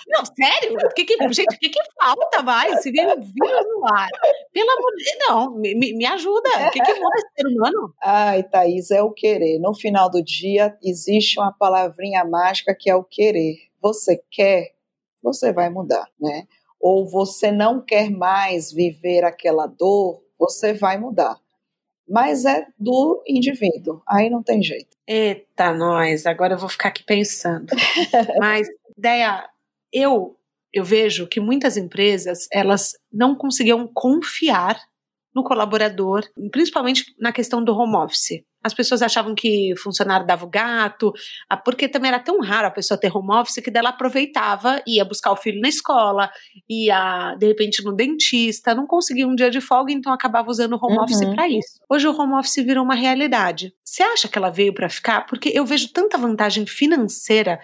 [0.08, 0.78] não, sério?
[0.84, 2.82] O que que, gente, o que que falta mais?
[2.82, 4.10] Se vem um vírus no ar.
[4.52, 6.50] Pelo amor de não, me, me ajuda.
[6.68, 7.94] O que que muda esse ser humano?
[8.02, 9.60] Ai, Thaís, é o querer.
[9.60, 13.58] No final do dia, existe uma palavrinha mágica que é o querer.
[13.80, 14.74] Você quer,
[15.22, 16.48] você vai mudar, né?
[16.80, 21.40] Ou você não quer mais viver aquela dor, você vai mudar
[22.08, 24.96] mas é do indivíduo, aí não tem jeito.
[25.08, 27.68] Eita, nós, agora eu vou ficar aqui pensando.
[28.40, 29.48] mas, ideia,
[29.92, 30.36] eu,
[30.74, 34.80] eu vejo que muitas empresas, elas não conseguiam confiar
[35.34, 38.42] no colaborador, principalmente na questão do home office.
[38.66, 41.14] As pessoas achavam que funcionário dava o gato,
[41.64, 45.32] porque também era tão raro a pessoa ter home office que dela aproveitava, ia buscar
[45.32, 46.32] o filho na escola,
[46.68, 50.80] ia de repente no dentista, não conseguia um dia de folga, então acabava usando o
[50.84, 51.04] home uhum.
[51.04, 51.80] office para isso.
[51.88, 53.72] Hoje o home office virou uma realidade.
[53.84, 55.28] Você acha que ela veio para ficar?
[55.28, 57.60] Porque eu vejo tanta vantagem financeira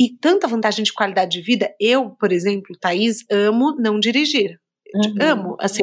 [0.00, 1.74] e tanta vantagem de qualidade de vida.
[1.78, 4.58] Eu, por exemplo, Thaís, amo não dirigir.
[4.94, 5.14] Uhum.
[5.20, 5.82] Amo, assim,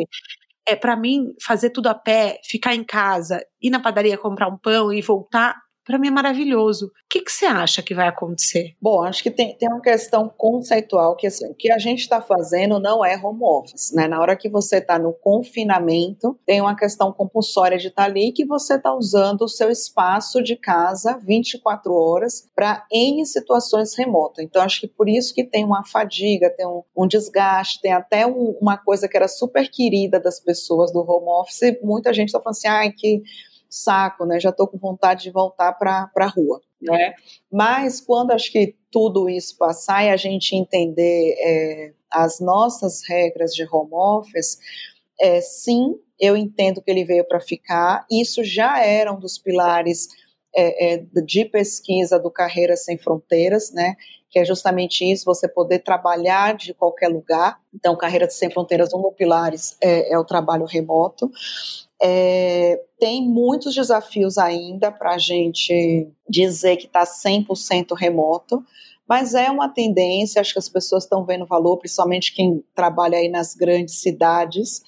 [0.68, 4.58] é para mim fazer tudo a pé, ficar em casa, ir na padaria comprar um
[4.58, 6.88] pão e voltar, para mim é maravilhoso.
[6.88, 8.76] O que, que você acha que vai acontecer?
[8.82, 12.22] Bom, acho que tem, tem uma questão conceitual que assim, o que a gente está
[12.22, 14.08] fazendo não é home office, né?
[14.08, 18.32] Na hora que você está no confinamento, tem uma questão compulsória de estar tá ali
[18.32, 24.44] que você está usando o seu espaço de casa 24 horas para N situações remotas.
[24.44, 28.26] Então, acho que por isso que tem uma fadiga, tem um, um desgaste, tem até
[28.26, 32.40] um, uma coisa que era super querida das pessoas do home office, muita gente está
[32.40, 33.22] falando assim, ai, que
[33.74, 34.40] saco, né?
[34.40, 37.16] Já estou com vontade de voltar para a rua, né?
[37.52, 43.52] Mas quando acho que tudo isso passar e a gente entender é, as nossas regras
[43.56, 44.60] de home office,
[45.20, 48.06] é, sim, eu entendo que ele veio para ficar.
[48.12, 50.08] Isso já era um dos pilares
[50.56, 53.96] é, é, de pesquisa do Carreira Sem Fronteiras, né?
[54.30, 57.60] Que é justamente isso, você poder trabalhar de qualquer lugar.
[57.74, 61.32] Então, Carreira Sem Fronteiras, um dos pilares é, é o trabalho remoto.
[62.06, 68.62] É, tem muitos desafios ainda para a gente dizer que está 100% remoto,
[69.08, 73.30] mas é uma tendência, acho que as pessoas estão vendo valor, principalmente quem trabalha aí
[73.30, 74.82] nas grandes cidades.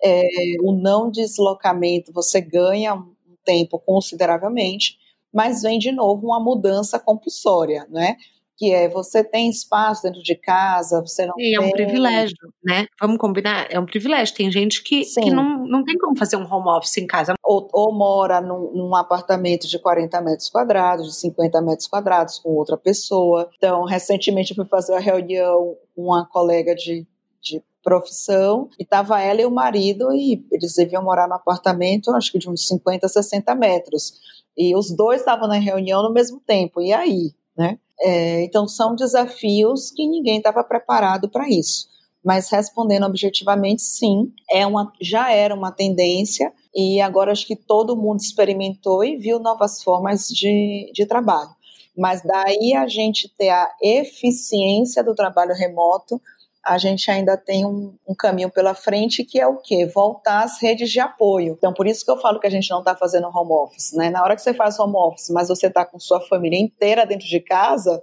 [0.00, 0.22] É,
[0.62, 4.98] o não deslocamento, você ganha um tempo consideravelmente,
[5.32, 8.16] mas vem de novo uma mudança compulsória, né?
[8.62, 11.54] Que é você tem espaço dentro de casa, você não Sim, tem...
[11.56, 12.86] é um privilégio, né?
[13.00, 14.36] Vamos combinar, é um privilégio.
[14.36, 17.34] Tem gente que, que não, não tem como fazer um home office em casa.
[17.42, 22.50] Ou, ou mora num, num, apartamento de 40 metros quadrados, de 50 metros quadrados com
[22.50, 23.50] outra pessoa.
[23.56, 27.04] Então, recentemente eu fui fazer uma reunião com uma colega de,
[27.40, 32.30] de profissão, e estava ela e o marido, e eles deviam morar no apartamento, acho
[32.30, 34.12] que de uns 50, 60 metros.
[34.56, 36.80] E os dois estavam na reunião no mesmo tempo.
[36.80, 37.32] E aí?
[37.56, 37.76] Né?
[38.02, 41.86] É, então, são desafios que ninguém estava preparado para isso.
[42.24, 47.96] Mas respondendo objetivamente, sim, é uma, já era uma tendência e agora acho que todo
[47.96, 51.50] mundo experimentou e viu novas formas de, de trabalho.
[51.96, 56.20] Mas daí a gente ter a eficiência do trabalho remoto
[56.64, 59.84] a gente ainda tem um, um, caminho pela frente que é o quê?
[59.86, 61.54] Voltar às redes de apoio.
[61.58, 64.10] Então, por isso que eu falo que a gente não está fazendo home office, né?
[64.10, 67.26] Na hora que você faz home office, mas você está com sua família inteira dentro
[67.26, 68.00] de casa,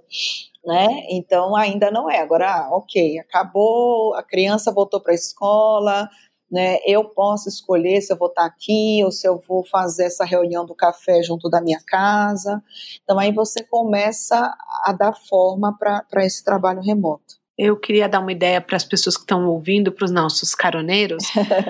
[0.66, 0.88] né?
[1.10, 2.20] Então, ainda não é.
[2.20, 6.10] Agora, ah, ok, acabou, a criança voltou para a escola,
[6.52, 6.80] né?
[6.86, 10.26] Eu posso escolher se eu vou estar tá aqui ou se eu vou fazer essa
[10.26, 12.62] reunião do café junto da minha casa.
[13.04, 18.32] Então, aí você começa a dar forma para esse trabalho remoto eu queria dar uma
[18.32, 21.26] ideia para as pessoas que estão ouvindo, para os nossos caroneiros,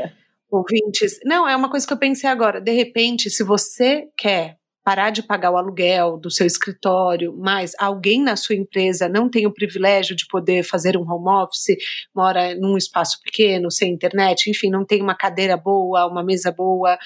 [0.51, 1.19] ouvintes.
[1.25, 2.61] Não, é uma coisa que eu pensei agora.
[2.61, 8.21] De repente, se você quer parar de pagar o aluguel do seu escritório, mas alguém
[8.21, 11.75] na sua empresa não tem o privilégio de poder fazer um home office,
[12.15, 16.97] mora num espaço pequeno, sem internet, enfim, não tem uma cadeira boa, uma mesa boa,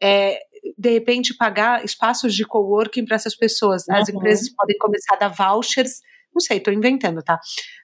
[0.00, 0.38] é,
[0.76, 3.88] de repente pagar espaços de coworking para essas pessoas.
[3.88, 4.16] As uhum.
[4.16, 6.00] empresas podem começar a dar vouchers
[6.34, 7.38] não sei, estou inventando, tá?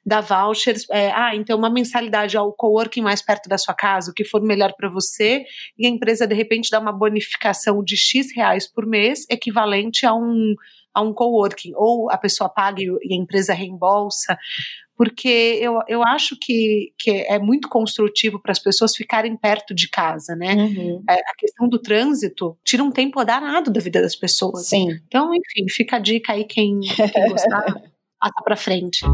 [0.04, 4.14] Dá vouchers, é, ah, então uma mensalidade ao coworking mais perto da sua casa, o
[4.14, 5.44] que for melhor para você,
[5.78, 10.14] e a empresa de repente dá uma bonificação de X reais por mês, equivalente a
[10.14, 10.54] um,
[10.94, 14.38] a um coworking, ou a pessoa paga e a empresa reembolsa,
[14.96, 19.88] porque eu, eu acho que, que é muito construtivo para as pessoas ficarem perto de
[19.88, 20.54] casa, né?
[20.54, 21.02] Uhum.
[21.09, 24.68] É, a questão do trânsito tira um tempo danado da vida das pessoas.
[24.68, 24.90] Sim.
[25.07, 27.64] Então, enfim, fica a dica aí quem, quem gostar.
[28.25, 29.05] passa para frente.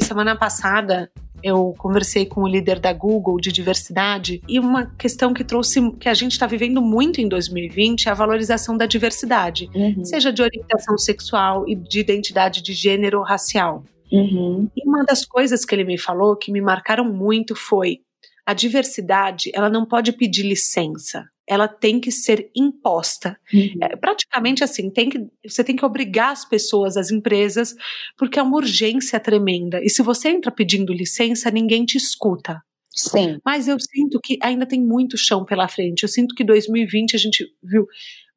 [0.00, 1.10] Semana passada
[1.42, 6.08] eu conversei com o líder da Google de diversidade e uma questão que trouxe, que
[6.08, 10.04] a gente está vivendo muito em 2020 é a valorização da diversidade, uhum.
[10.04, 13.84] seja de orientação sexual e de identidade de gênero ou racial.
[14.12, 14.68] Uhum.
[14.76, 18.00] E uma das coisas que ele me falou que me marcaram muito foi
[18.44, 23.36] a diversidade, ela não pode pedir licença ela tem que ser imposta.
[23.52, 23.74] Uhum.
[23.82, 27.74] É, praticamente assim, tem que, você tem que obrigar as pessoas, as empresas,
[28.16, 29.80] porque é uma urgência tremenda.
[29.82, 32.62] E se você entra pedindo licença, ninguém te escuta.
[32.94, 33.38] Sim.
[33.44, 36.04] Mas eu sinto que ainda tem muito chão pela frente.
[36.04, 37.84] Eu sinto que 2020 a gente viu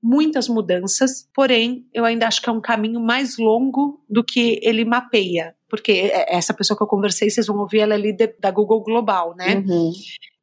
[0.04, 4.84] muitas mudanças, porém, eu ainda acho que é um caminho mais longo do que ele
[4.84, 5.56] mapeia.
[5.70, 8.84] Porque é, essa pessoa que eu conversei, vocês vão ouvir, ela é líder da Google
[8.84, 9.56] Global, né?
[9.56, 9.92] Uhum.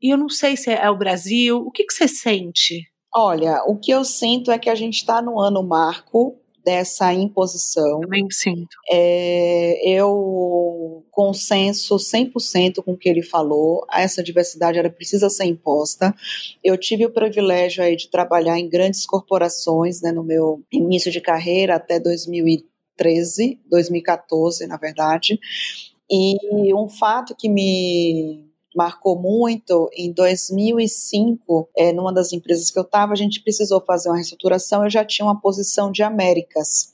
[0.03, 1.59] E eu não sei se é o Brasil.
[1.59, 2.87] O que, que você sente?
[3.14, 8.01] Olha, o que eu sinto é que a gente está no ano marco dessa imposição.
[8.01, 8.77] Também sinto.
[8.90, 13.87] É, eu consenso 100% com o que ele falou.
[13.92, 16.14] Essa diversidade ela precisa ser imposta.
[16.62, 21.20] Eu tive o privilégio aí de trabalhar em grandes corporações, né, no meu início de
[21.20, 25.38] carreira até 2013, 2014, na verdade.
[26.11, 29.88] E um fato que me marcou muito.
[29.94, 34.85] Em 2005, é, numa das empresas que eu estava, a gente precisou fazer uma reestruturação.
[34.85, 36.92] Eu já tinha uma posição de Américas.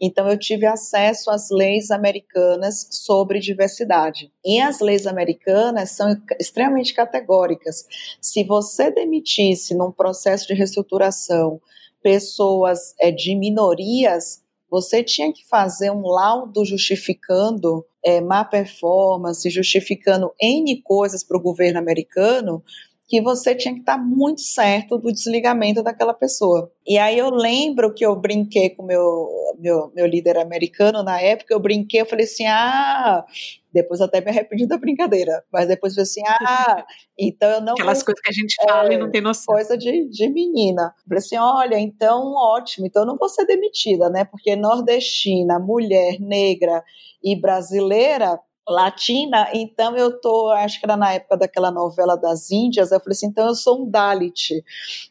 [0.00, 4.32] Então, eu tive acesso às leis americanas sobre diversidade.
[4.44, 7.86] E as leis americanas são extremamente categóricas.
[8.20, 11.60] Se você demitisse num processo de reestruturação
[12.02, 20.32] pessoas é, de minorias, você tinha que fazer um laudo justificando é, má performance, justificando
[20.40, 22.62] N coisas para o governo americano,
[23.10, 26.70] que você tinha que estar tá muito certo do desligamento daquela pessoa.
[26.86, 31.52] E aí eu lembro que eu brinquei com meu meu, meu líder americano na época,
[31.52, 33.24] eu brinquei, eu falei assim, ah,
[33.72, 36.84] depois até me arrependi da brincadeira, mas depois falei assim, ah,
[37.18, 37.72] então eu não...
[37.74, 38.06] Aquelas vou...
[38.06, 39.54] coisas que a gente fala é, e não tem noção.
[39.54, 40.94] Coisa de, de menina.
[40.98, 45.58] Eu falei assim, olha, então ótimo, então eu não vou ser demitida, né, porque nordestina,
[45.58, 46.82] mulher, negra
[47.22, 48.38] e brasileira
[48.70, 53.12] latina, então eu tô, acho que era na época daquela novela das Índias, eu falei
[53.12, 54.62] assim, então eu sou um Dalit,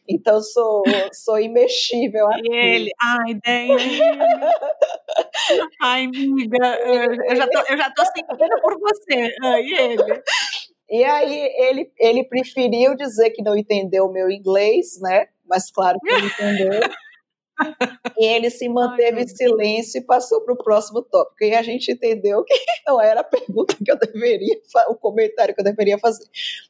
[0.08, 2.26] então eu sou, sou imexível.
[2.42, 3.76] E ele, ai, ideia.
[5.80, 6.78] ai, amiga,
[7.28, 10.22] eu já, tô, eu já tô sentindo por você, e ele?
[10.90, 15.98] E aí ele, ele preferiu dizer que não entendeu o meu inglês, né, mas claro
[16.00, 16.80] que ele entendeu.
[18.18, 21.44] E ele se manteve em silêncio e passou para o próximo tópico.
[21.44, 22.54] E a gente entendeu que
[22.86, 26.24] não era a pergunta que eu deveria, o comentário que eu deveria fazer.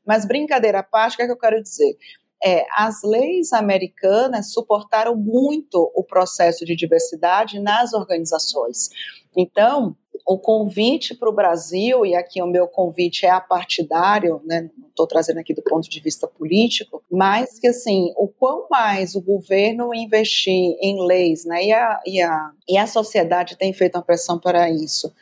[0.07, 1.97] Mas brincadeira à parte, o que, é que eu quero dizer?
[2.43, 8.89] É, as leis americanas suportaram muito o processo de diversidade nas organizações.
[9.37, 9.97] Então,
[10.27, 15.07] o convite para o Brasil, e aqui o meu convite é apartidário, né, não estou
[15.07, 19.95] trazendo aqui do ponto de vista político, mas que assim, o quão mais o governo
[19.95, 24.39] investir em leis, né, e a, e a, e a sociedade tem feito uma pressão
[24.39, 25.13] para isso,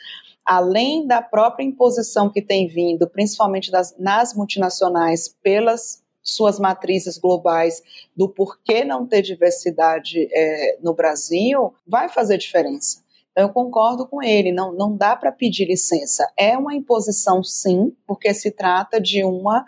[0.45, 7.83] além da própria imposição que tem vindo, principalmente das, nas multinacionais, pelas suas matrizes globais
[8.17, 13.03] do porquê não ter diversidade é, no Brasil, vai fazer diferença.
[13.39, 16.29] Então, eu concordo com ele, não, não dá para pedir licença.
[16.37, 19.65] É uma imposição, sim, porque se trata de uma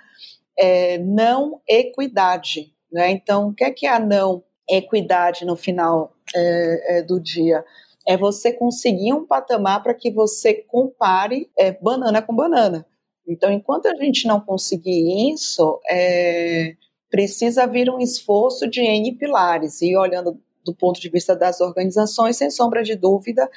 [0.59, 2.75] é, não equidade.
[2.91, 3.13] Né?
[3.13, 7.65] Então, o que é, que é a não equidade no final é, é, do dia?
[8.09, 12.85] É você conseguir um patamar para que você compare é, banana com banana.
[13.25, 16.75] Então, enquanto a gente não conseguir isso, é,
[17.09, 19.81] precisa vir um esforço de N pilares.
[19.81, 23.51] E olhando do ponto de vista das organizações, sem sombra de dúvida,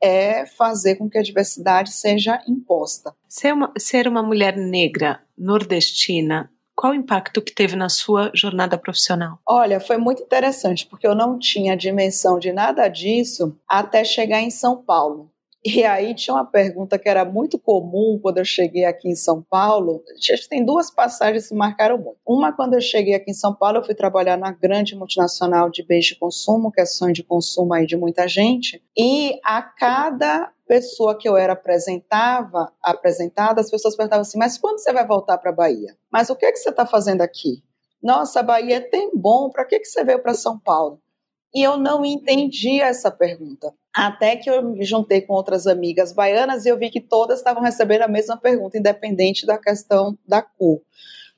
[0.00, 3.14] é fazer com que a diversidade seja imposta.
[3.28, 8.78] Ser uma, ser uma mulher negra nordestina qual o impacto que teve na sua jornada
[8.78, 9.38] profissional?
[9.46, 14.48] Olha, foi muito interessante, porque eu não tinha dimensão de nada disso até chegar em
[14.48, 15.29] São Paulo.
[15.62, 19.42] E aí tinha uma pergunta que era muito comum quando eu cheguei aqui em São
[19.42, 20.02] Paulo.
[20.48, 22.16] Tem duas passagens que marcaram muito.
[22.26, 25.82] Uma, quando eu cheguei aqui em São Paulo, eu fui trabalhar na grande multinacional de
[25.82, 28.82] bens de consumo, que é sonho de consumo aí de muita gente.
[28.96, 34.78] E a cada pessoa que eu era apresentava, apresentada, as pessoas perguntavam assim: mas quando
[34.78, 35.94] você vai voltar para a Bahia?
[36.10, 37.62] Mas o que, é que você está fazendo aqui?
[38.02, 41.02] Nossa, a Bahia é tão bom, para que, que você veio para São Paulo?
[41.54, 43.74] E eu não entendi essa pergunta.
[43.94, 47.62] Até que eu me juntei com outras amigas baianas e eu vi que todas estavam
[47.62, 50.80] recebendo a mesma pergunta, independente da questão da cor.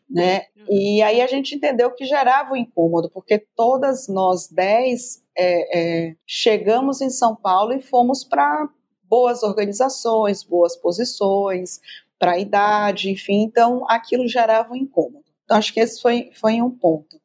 [0.08, 0.42] Né?
[0.68, 5.78] E aí a gente entendeu que gerava o um incômodo, porque todas nós dez é,
[6.08, 8.68] é, chegamos em São Paulo e fomos para
[9.04, 11.80] boas organizações, boas posições,
[12.18, 15.24] para a idade, enfim, então aquilo gerava um incômodo.
[15.44, 17.20] Então, acho que esse foi, foi um ponto.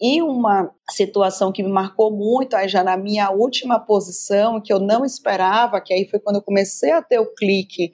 [0.00, 4.78] E uma situação que me marcou muito, aí já na minha última posição, que eu
[4.78, 7.92] não esperava, que aí foi quando eu comecei a ter o clique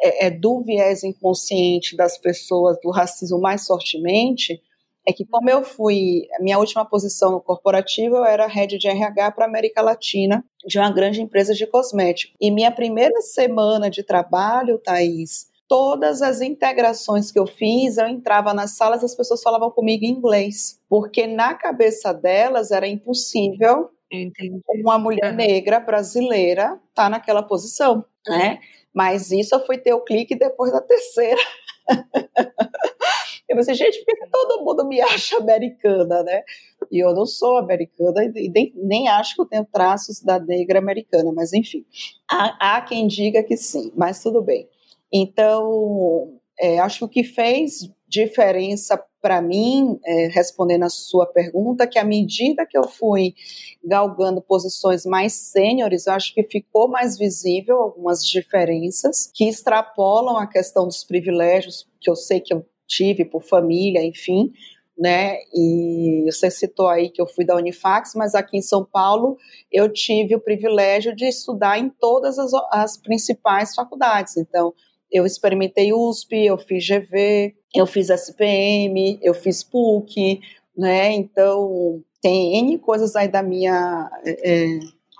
[0.00, 4.60] é, é, do viés inconsciente das pessoas do racismo mais fortemente,
[5.06, 9.32] é que como eu fui, minha última posição no corporativo, eu era head de RH
[9.32, 12.36] para América Latina de uma grande empresa de cosméticos.
[12.38, 18.54] E minha primeira semana de trabalho, Thaís, todas as integrações que eu fiz, eu entrava
[18.54, 24.60] nas salas, as pessoas falavam comigo em inglês, porque na cabeça delas era impossível Entendi.
[24.82, 28.58] uma mulher negra brasileira estar tá naquela posição, né?
[28.94, 31.40] Mas isso eu fui ter o clique depois da terceira.
[33.46, 36.42] eu pensei, gente, por que todo mundo me acha americana, né?
[36.90, 40.78] E eu não sou americana e nem, nem acho que eu tenho traços da negra
[40.78, 41.84] americana, mas enfim.
[42.30, 44.66] Há, há quem diga que sim, mas tudo bem.
[45.12, 51.86] Então, é, acho que o que fez diferença para mim, é, respondendo a sua pergunta,
[51.86, 53.34] que à medida que eu fui
[53.84, 60.46] galgando posições mais sêniores, eu acho que ficou mais visível algumas diferenças que extrapolam a
[60.46, 64.52] questão dos privilégios que eu sei que eu tive por família, enfim,
[64.96, 65.36] né?
[65.54, 69.36] E você citou aí que eu fui da Unifax, mas aqui em São Paulo
[69.70, 74.36] eu tive o privilégio de estudar em todas as, as principais faculdades.
[74.36, 74.72] Então,
[75.10, 80.40] eu experimentei USP, eu fiz GV, eu fiz SPM, eu fiz PUC,
[80.76, 81.12] né?
[81.12, 84.78] Então, tem N coisas aí da minha é, é,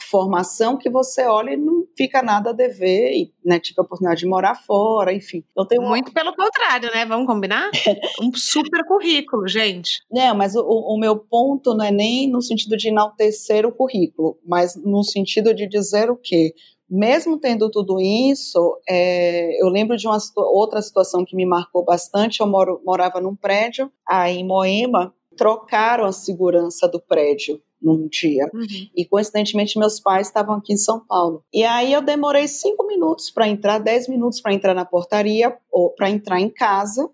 [0.08, 4.20] formação que você olha e não fica nada a dever, e né, tive a oportunidade
[4.20, 5.44] de morar fora, enfim.
[5.50, 5.90] Então, tem uma...
[5.90, 7.04] Muito pelo contrário, né?
[7.04, 7.70] Vamos combinar?
[8.22, 10.02] um super currículo, gente.
[10.14, 14.38] É, mas o, o meu ponto não é nem no sentido de enaltecer o currículo,
[14.46, 16.54] mas no sentido de dizer o quê?
[16.90, 22.40] Mesmo tendo tudo isso, é, eu lembro de uma outra situação que me marcou bastante.
[22.40, 28.50] Eu moro, morava num prédio aí em Moema, trocaram a segurança do prédio num dia.
[28.52, 28.88] Uhum.
[28.96, 31.44] E coincidentemente meus pais estavam aqui em São Paulo.
[31.52, 35.90] E aí eu demorei cinco minutos para entrar, dez minutos para entrar na portaria ou
[35.90, 37.08] para entrar em casa,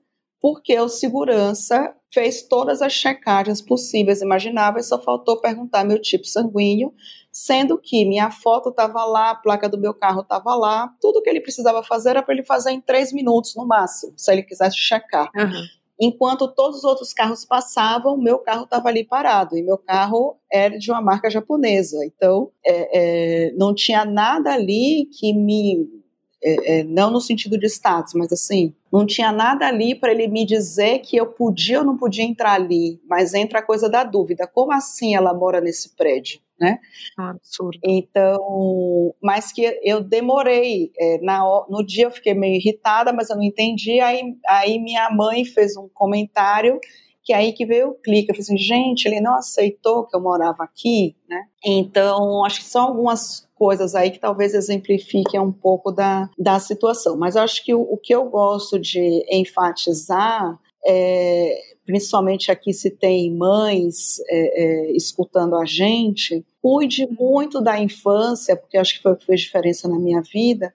[0.44, 6.92] porque o segurança fez todas as checagens possíveis, imagináveis, só faltou perguntar meu tipo sanguíneo
[7.32, 11.30] sendo que minha foto estava lá, a placa do meu carro estava lá, tudo que
[11.30, 14.76] ele precisava fazer era para ele fazer em três minutos no máximo, se ele quisesse
[14.76, 15.30] checar.
[15.34, 15.64] Uhum.
[15.98, 20.76] Enquanto todos os outros carros passavam, meu carro estava ali parado, e meu carro era
[20.78, 26.03] de uma marca japonesa, então é, é, não tinha nada ali que me
[26.44, 30.28] é, é, não no sentido de status, mas assim, não tinha nada ali para ele
[30.28, 34.04] me dizer que eu podia ou não podia entrar ali, mas entra a coisa da
[34.04, 36.40] dúvida: como assim ela mora nesse prédio?
[36.60, 36.78] Né?
[37.18, 37.80] Absurdo.
[37.82, 40.92] Então, mas que eu demorei.
[40.96, 43.98] É, na, no dia eu fiquei meio irritada, mas eu não entendi.
[43.98, 46.78] Aí, aí minha mãe fez um comentário
[47.24, 48.30] que aí que veio o clique.
[48.30, 51.46] Eu falei assim, gente, ele não aceitou que eu morava aqui, né?
[51.64, 57.16] Então, acho que são algumas coisas aí que talvez exemplifiquem um pouco da, da situação.
[57.16, 63.30] Mas acho que o, o que eu gosto de enfatizar é, principalmente aqui se tem
[63.30, 69.16] mães é, é, escutando a gente, cuide muito da infância, porque acho que foi o
[69.16, 70.72] que fez diferença na minha vida,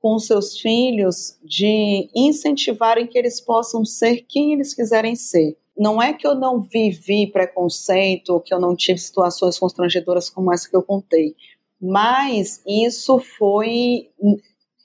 [0.00, 5.56] com seus filhos, de incentivarem que eles possam ser quem eles quiserem ser.
[5.76, 10.68] Não é que eu não vivi preconceito, que eu não tive situações constrangedoras como essa
[10.68, 11.34] que eu contei,
[11.82, 14.08] mas isso foi,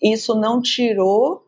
[0.02, 1.44] isso não tirou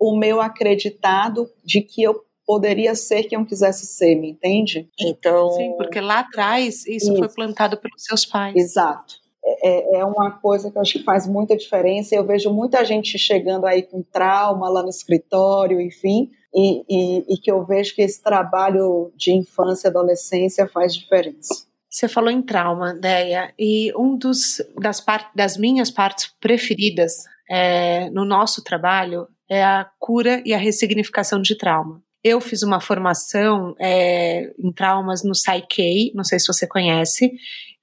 [0.00, 4.88] o meu acreditado de que eu poderia ser quem eu quisesse ser, me entende?
[4.98, 5.50] Então.
[5.50, 7.16] Sim, porque lá atrás isso, isso.
[7.16, 8.56] foi plantado pelos seus pais.
[8.56, 9.16] Exato.
[9.44, 12.14] É, é, é uma coisa que eu acho que faz muita diferença.
[12.14, 17.38] Eu vejo muita gente chegando aí com trauma lá no escritório, enfim, e, e, e
[17.38, 21.65] que eu vejo que esse trabalho de infância e adolescência faz diferença.
[21.96, 28.10] Você falou em trauma, Deia, e um dos das, part, das minhas partes preferidas é,
[28.10, 32.02] no nosso trabalho é a cura e a ressignificação de trauma.
[32.22, 37.32] Eu fiz uma formação é, em traumas no Psyche, não sei se você conhece,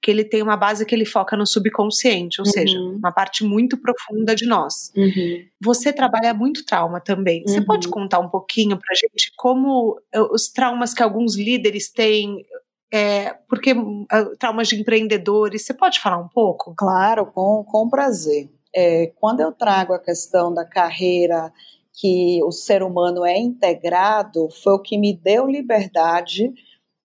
[0.00, 2.52] que ele tem uma base que ele foca no subconsciente, ou uhum.
[2.52, 4.92] seja, uma parte muito profunda de nós.
[4.94, 5.44] Uhum.
[5.62, 7.42] Você trabalha muito trauma também.
[7.44, 7.64] Você uhum.
[7.64, 12.44] pode contar um pouquinho pra gente como eh, os traumas que alguns líderes têm,
[12.96, 16.72] é, porque uh, traumas de empreendedores, você pode falar um pouco?
[16.76, 18.48] Claro, com, com prazer.
[18.72, 21.52] É, quando eu trago a questão da carreira
[21.92, 26.52] que o ser humano é integrado foi o que me deu liberdade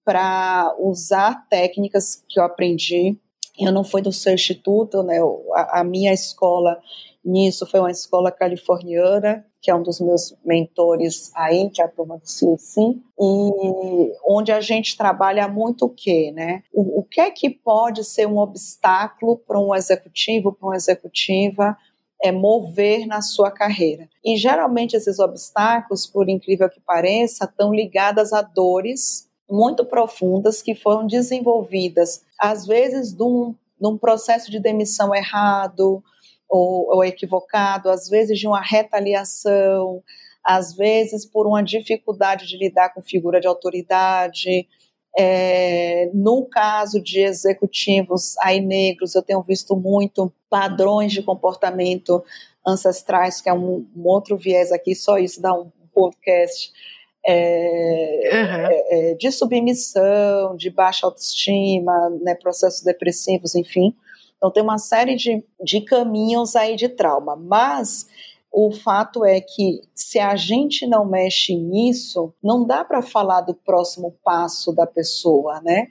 [0.06, 3.18] para usar técnicas que eu aprendi.
[3.60, 5.18] Eu não fui do seu instituto, né?
[5.56, 6.80] A, a minha escola
[7.26, 11.90] nisso foi uma escola californiana, que é um dos meus mentores aí, que é a
[11.90, 16.64] turma do CIC, e onde a gente trabalha muito o quê, né?
[16.74, 21.78] O, o que é que pode ser um obstáculo para um executivo, para uma executiva,
[22.22, 24.10] é mover na sua carreira.
[24.24, 30.76] E geralmente esses obstáculos, por incrível que pareça, estão ligados a dores muito profundas que
[30.76, 36.04] foram desenvolvidas, às vezes, num, num processo de demissão errado
[36.50, 40.02] ou, ou equivocado, às vezes de uma retaliação,
[40.44, 44.68] às vezes por uma dificuldade de lidar com figura de autoridade.
[45.18, 52.24] É, no caso de executivos aí negros, eu tenho visto muito padrões de comportamento
[52.66, 56.72] ancestrais, que é um, um outro viés aqui, só isso dá um podcast
[57.26, 58.88] é, uhum.
[58.90, 63.94] é, de submissão, de baixa autoestima, né, processos depressivos, enfim.
[64.40, 68.08] Então tem uma série de, de caminhos aí de trauma, mas
[68.52, 73.54] o fato é que se a gente não mexe nisso, não dá para falar do
[73.54, 75.88] próximo passo da pessoa, né?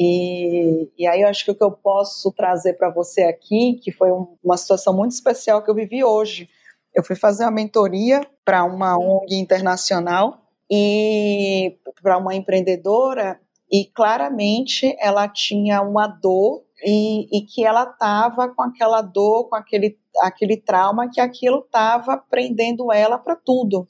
[0.00, 3.90] E, e, aí eu acho que o que eu posso trazer para você aqui, que
[3.90, 6.48] foi um, uma situação muito especial que eu vivi hoje.
[6.94, 10.40] Eu fui fazer uma mentoria para uma ONG internacional
[10.70, 13.40] e para uma empreendedora
[13.70, 19.56] e claramente ela tinha uma dor e, e que ela estava com aquela dor, com
[19.56, 23.86] aquele, aquele trauma, que aquilo estava prendendo ela para tudo.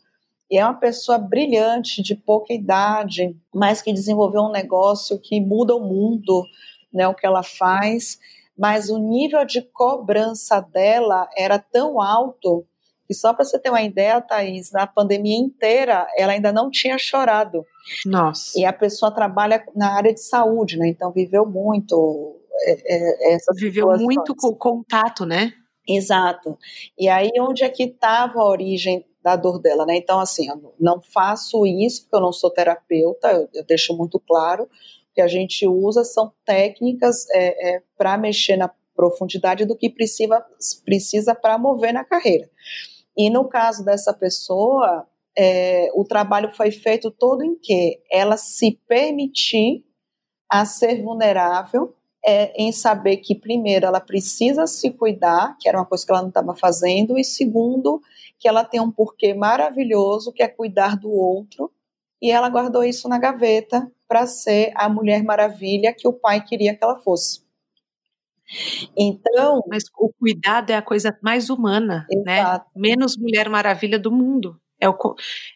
[0.50, 5.76] E é uma pessoa brilhante, de pouca idade, mas que desenvolveu um negócio que muda
[5.76, 6.42] o mundo,
[6.92, 8.18] né, o que ela faz.
[8.56, 12.66] Mas o nível de cobrança dela era tão alto
[13.08, 16.98] e só para você ter uma ideia, Thaís, na pandemia inteira, ela ainda não tinha
[16.98, 17.64] chorado.
[18.04, 18.58] Nossa.
[18.58, 20.88] E a pessoa trabalha na área de saúde, né?
[20.88, 24.04] Então viveu muito é, é, essa Viveu situações.
[24.04, 25.52] muito com o contato, né?
[25.88, 26.58] Exato.
[26.98, 29.96] E aí, onde é que estava a origem da dor dela, né?
[29.96, 34.20] Então, assim, eu não faço isso porque eu não sou terapeuta, eu, eu deixo muito
[34.20, 34.68] claro
[35.14, 40.44] que a gente usa são técnicas é, é, para mexer na profundidade do que precisa
[40.84, 42.48] precisa para mover na carreira.
[43.16, 48.80] E no caso dessa pessoa, é, o trabalho foi feito todo em que ela se
[48.86, 49.84] permitir
[50.48, 51.94] a ser vulnerável,
[52.28, 56.20] é, em saber que, primeiro, ela precisa se cuidar, que era uma coisa que ela
[56.20, 58.02] não estava fazendo, e segundo,
[58.38, 61.72] que ela tem um porquê maravilhoso, que é cuidar do outro,
[62.20, 66.74] e ela guardou isso na gaveta para ser a Mulher Maravilha que o pai queria
[66.74, 67.40] que ela fosse.
[68.94, 69.62] Então.
[69.66, 72.40] Mas o cuidado é a coisa mais humana, né?
[72.40, 72.66] exato.
[72.74, 72.88] né?
[72.88, 74.60] Menos Mulher Maravilha do mundo.
[74.80, 74.96] É, o,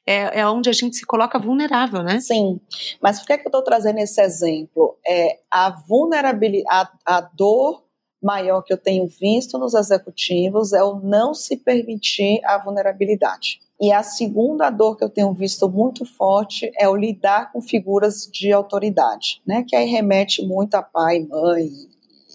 [0.06, 2.20] é, é onde a gente se coloca vulnerável, né?
[2.20, 2.60] Sim.
[3.00, 4.98] Mas por que, é que eu estou trazendo esse exemplo?
[5.06, 7.84] É a vulnerabilidade, a, a dor
[8.22, 13.60] maior que eu tenho visto nos executivos é o não se permitir a vulnerabilidade.
[13.80, 18.28] E a segunda dor que eu tenho visto muito forte é o lidar com figuras
[18.32, 19.64] de autoridade, né?
[19.66, 21.68] Que aí remete muito a pai, mãe,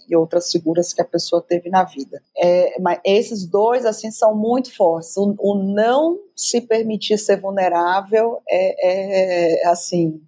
[0.07, 2.21] e outras figuras que a pessoa teve na vida.
[2.37, 5.15] É, mas esses dois, assim, são muito fortes.
[5.17, 10.21] O, o não se permitir ser vulnerável é, é assim,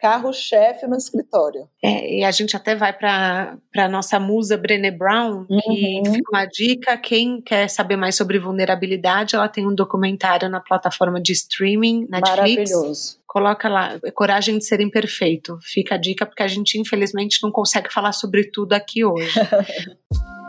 [0.00, 1.68] carro-chefe no escritório.
[1.82, 6.14] É, e a gente até vai para a nossa musa Brené Brown, que uhum.
[6.14, 6.96] fica uma dica.
[6.96, 12.70] Quem quer saber mais sobre vulnerabilidade, ela tem um documentário na plataforma de streaming Netflix.
[12.70, 13.20] Maravilhoso.
[13.26, 15.58] Coloca lá, Coragem de Ser Imperfeito.
[15.62, 19.38] Fica a dica, porque a gente, infelizmente, não consegue falar sobre tudo aqui hoje.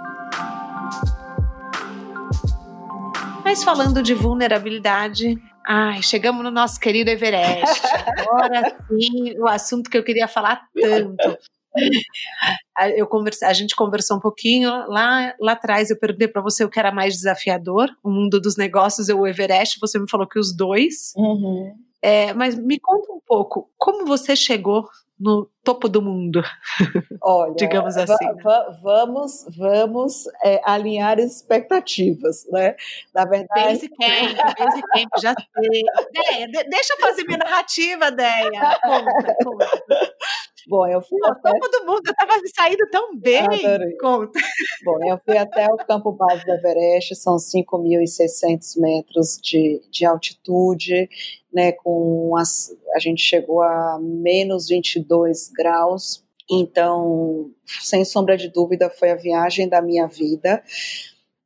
[3.44, 5.38] Mas falando de vulnerabilidade,
[5.74, 7.82] Ai, chegamos no nosso querido Everest.
[8.18, 11.38] Agora sim, o assunto que eu queria falar tanto.
[12.98, 15.90] Eu conversa, a gente conversou um pouquinho lá, lá atrás.
[15.90, 19.28] Eu perguntei para você o que era mais desafiador: o mundo dos negócios ou o
[19.28, 19.80] Everest.
[19.80, 21.14] Você me falou que os dois.
[21.16, 21.74] Uhum.
[22.02, 24.90] É, mas me conta um pouco como você chegou
[25.22, 26.44] no topo do mundo,
[27.22, 28.26] Olha, digamos assim.
[28.26, 28.78] Né?
[28.82, 32.76] Vamos, vamos é, alinhar expectativas, né?
[33.14, 33.64] Na verdade.
[33.64, 35.84] Base Camp, Base Camp, já sei.
[36.12, 38.80] Deia, deixa eu fazer minha narrativa, Deia.
[38.82, 39.70] Conta, conta.
[40.68, 41.52] Bom, eu fui o até...
[41.52, 43.42] topo do mundo, estava saindo tão bem.
[43.42, 43.98] Adorei.
[43.98, 44.40] Conta.
[44.84, 51.10] Bom, eu fui até o campo base do Everest, são 5.600 metros de, de altitude,
[51.54, 58.90] né, com as, a gente chegou a menos 22 graus, então, sem sombra de dúvida,
[58.90, 60.62] foi a viagem da minha vida.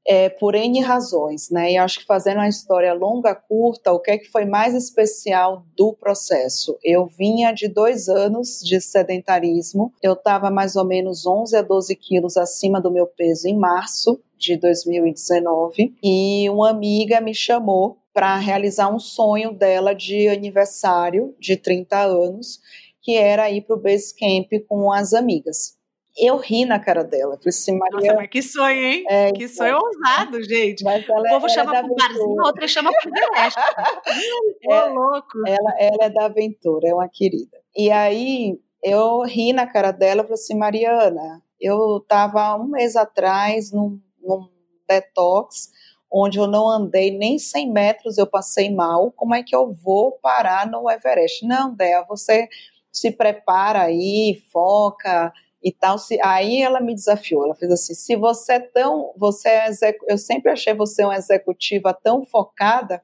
[0.08, 1.72] É, por N razões, né?
[1.72, 5.66] E acho que fazendo uma história longa, curta, o que é que foi mais especial
[5.76, 6.78] do processo?
[6.84, 11.95] Eu vinha de dois anos de sedentarismo, eu estava mais ou menos 11 a 12
[11.95, 18.38] quilos acima do meu peso em março de 2019 e uma amiga me chamou para
[18.38, 22.62] realizar um sonho dela de aniversário de 30 anos,
[23.01, 25.75] que era ir para o base camp com as amigas.
[26.18, 27.38] Eu ri na cara dela.
[27.38, 29.03] Falei assim, Maria, Nossa, mas que sonho, hein?
[29.09, 30.84] É, que sonho então, ousado, gente.
[30.84, 33.59] o povo é chama para o barzinho, a outra chama para o Everest.
[34.70, 35.47] é, louco.
[35.47, 37.57] Ela, ela é da aventura, é uma querida.
[37.76, 42.95] E aí eu ri na cara dela e falei assim, Mariana, eu estava um mês
[42.95, 44.47] atrás num, num
[44.88, 45.72] detox
[46.11, 49.11] onde eu não andei nem 100 metros, eu passei mal.
[49.11, 51.45] Como é que eu vou parar no Everest?
[51.45, 52.47] Não, Dea, você
[52.89, 55.34] se prepara aí, foca
[55.66, 55.97] e tal.
[55.97, 59.72] Se, aí ela me desafiou, ela fez assim: se você é tão, você é
[60.07, 63.01] eu sempre achei você uma executiva tão focada,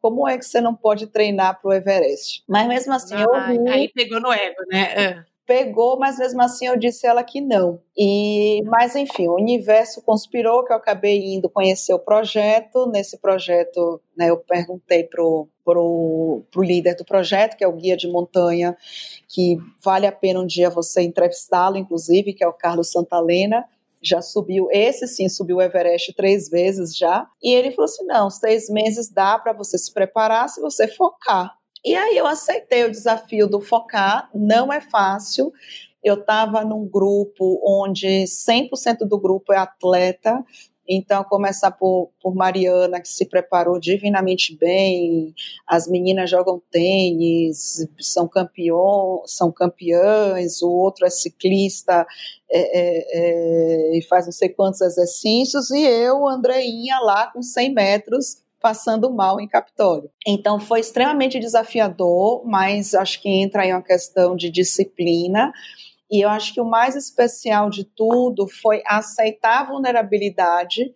[0.00, 2.42] como é que você não pode treinar para o Everest?
[2.48, 5.24] Mas mesmo assim, ah, eu vi, aí pegou no ego, né?
[5.48, 7.80] Pegou, mas mesmo assim eu disse ela que não.
[7.96, 12.86] E, mas enfim, o universo conspirou que eu acabei indo conhecer o projeto.
[12.86, 17.96] Nesse projeto, né, eu perguntei pro pro, pro líder do projeto, que é o guia
[17.96, 18.76] de montanha,
[19.26, 23.64] que vale a pena um dia você entrevistá-lo, inclusive, que é o Carlos Santalena
[24.02, 28.30] já subiu, esse sim subiu o Everest três vezes já, e ele falou assim, não,
[28.30, 31.58] seis meses dá para você se preparar se você focar.
[31.88, 35.50] E aí eu aceitei o desafio do focar, não é fácil.
[36.04, 40.44] Eu estava num grupo onde 100% do grupo é atleta,
[40.86, 45.34] então, começar por, por Mariana, que se preparou divinamente bem,
[45.66, 52.06] as meninas jogam tênis, são, campeão, são campeãs, o outro é ciclista
[52.50, 57.74] é, é, é, e faz não sei quantos exercícios, e eu, Andreinha, lá com 100
[57.74, 60.10] metros, passando mal em Capitólio.
[60.26, 65.52] Então foi extremamente desafiador, mas acho que entra aí uma questão de disciplina.
[66.10, 70.94] E eu acho que o mais especial de tudo foi aceitar a vulnerabilidade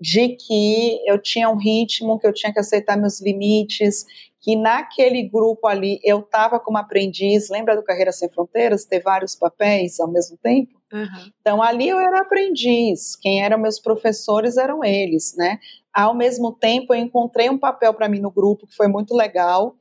[0.00, 4.04] de que eu tinha um ritmo, que eu tinha que aceitar meus limites,
[4.40, 7.48] que naquele grupo ali eu estava como aprendiz.
[7.48, 8.84] Lembra do Carreira Sem Fronteiras?
[8.84, 10.72] Ter vários papéis ao mesmo tempo?
[10.92, 11.30] Uhum.
[11.40, 15.58] Então ali eu era aprendiz, quem eram meus professores eram eles, né?
[15.94, 19.76] Ao mesmo tempo, eu encontrei um papel para mim no grupo que foi muito legal,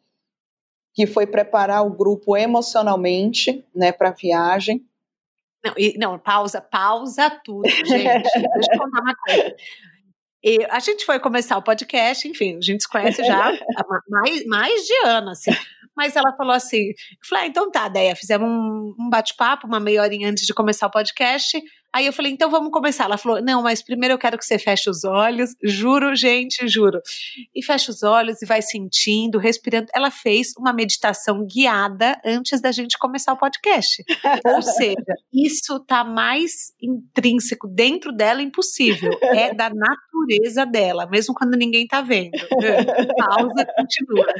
[0.93, 4.85] que foi preparar o grupo emocionalmente, né, para a viagem.
[5.65, 7.85] Não, e, não, pausa, pausa tudo, gente.
[8.33, 9.55] Deixa eu contar uma coisa.
[10.43, 14.45] E a gente foi começar o podcast, enfim, a gente se conhece já há mais,
[14.45, 15.51] mais de ano, assim.
[15.95, 19.79] Mas ela falou assim: eu falei, ah, então tá, Deia, fizemos um, um bate-papo, uma
[19.79, 21.61] meia horinha antes de começar o podcast.
[21.93, 23.05] Aí eu falei, então vamos começar.
[23.05, 26.99] Ela falou, não, mas primeiro eu quero que você feche os olhos, juro, gente, juro.
[27.53, 29.87] E fecha os olhos e vai sentindo, respirando.
[29.93, 34.03] Ela fez uma meditação guiada antes da gente começar o podcast.
[34.45, 39.11] Ou seja, isso tá mais intrínseco dentro dela, impossível.
[39.21, 42.31] É da natureza dela, mesmo quando ninguém tá vendo.
[43.17, 44.33] Pausa, continua.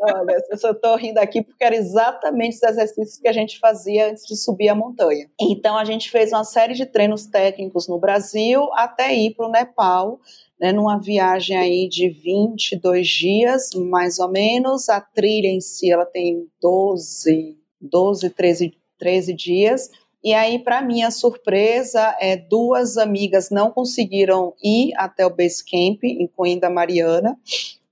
[0.00, 4.10] Olha, eu só tô rindo aqui porque era exatamente os exercícios que a gente fazia
[4.10, 5.28] antes de subir a montanha.
[5.40, 9.46] Então a gente fez uma série série de treinos técnicos no Brasil até ir para
[9.46, 10.20] o Nepal,
[10.60, 14.88] né, numa viagem aí de 22 dias, mais ou menos.
[14.88, 19.90] A trilha em si, ela tem 12, 12 13, 13 dias.
[20.22, 26.04] E aí, para minha surpresa, é, duas amigas não conseguiram ir até o base camp,
[26.04, 27.38] incluindo a Mariana,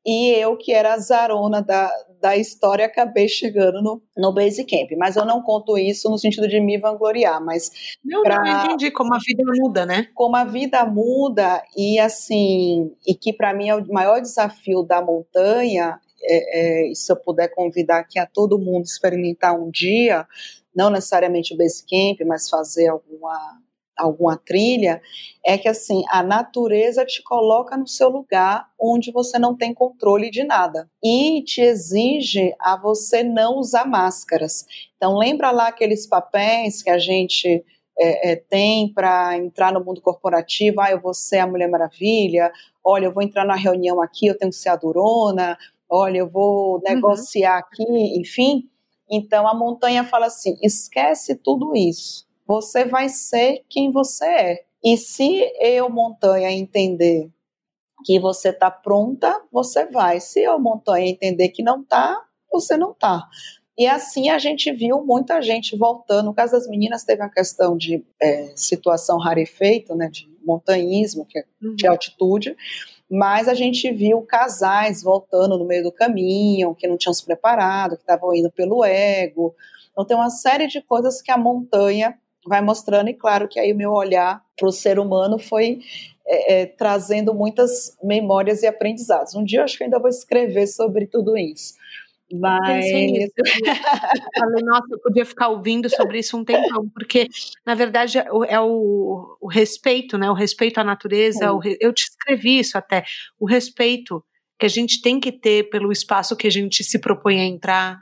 [0.08, 4.90] e eu, que era a zarona da, da história, acabei chegando no, no base camp.
[4.96, 7.70] Mas eu não conto isso no sentido de me vangloriar, mas...
[8.02, 10.08] Não, pra, não entendi como a vida muda, né?
[10.14, 15.02] Como a vida muda e, assim, e que para mim é o maior desafio da
[15.02, 20.26] montanha, é, é, se eu puder convidar aqui a todo mundo experimentar um dia,
[20.74, 23.60] não necessariamente o base camp, mas fazer alguma
[23.98, 25.02] alguma trilha,
[25.44, 30.30] é que assim, a natureza te coloca no seu lugar onde você não tem controle
[30.30, 34.64] de nada e te exige a você não usar máscaras.
[34.96, 37.64] Então lembra lá aqueles papéis que a gente
[37.98, 42.52] é, é, tem para entrar no mundo corporativo, ah, eu vou ser a Mulher Maravilha,
[42.84, 45.58] olha, eu vou entrar na reunião aqui, eu tenho que ser a durona,
[45.90, 46.82] olha, eu vou uhum.
[46.84, 47.58] negociar uhum.
[47.58, 48.68] aqui, enfim.
[49.10, 54.64] Então a montanha fala assim: esquece tudo isso você vai ser quem você é.
[54.82, 57.30] E se eu, montanha, entender
[58.04, 60.18] que você está pronta, você vai.
[60.18, 62.18] Se eu, montanha, entender que não está,
[62.50, 63.28] você não está.
[63.76, 66.26] E assim a gente viu muita gente voltando.
[66.26, 71.38] No caso das meninas, teve uma questão de é, situação rarefeita, né, de montanhismo, que
[71.38, 71.74] é uhum.
[71.74, 72.56] de altitude,
[73.10, 77.96] mas a gente viu casais voltando no meio do caminho, que não tinham se preparado,
[77.96, 79.54] que estavam indo pelo ego.
[79.92, 82.18] Então tem uma série de coisas que a montanha
[82.48, 85.80] vai mostrando, e claro que aí o meu olhar para o ser humano foi
[86.26, 89.34] é, é, trazendo muitas memórias e aprendizados.
[89.34, 91.74] Um dia eu acho que ainda vou escrever sobre tudo isso.
[92.32, 92.84] Mas.
[94.38, 97.26] Falei, nossa, eu podia ficar ouvindo sobre isso um tempão, porque,
[97.64, 100.30] na verdade, é o, é o, respeito, né?
[100.30, 101.52] O respeito à natureza.
[101.52, 103.04] O, eu te escrevi isso até.
[103.38, 104.22] O respeito
[104.58, 108.00] que a gente tem que ter pelo espaço que a gente se propõe a entrar.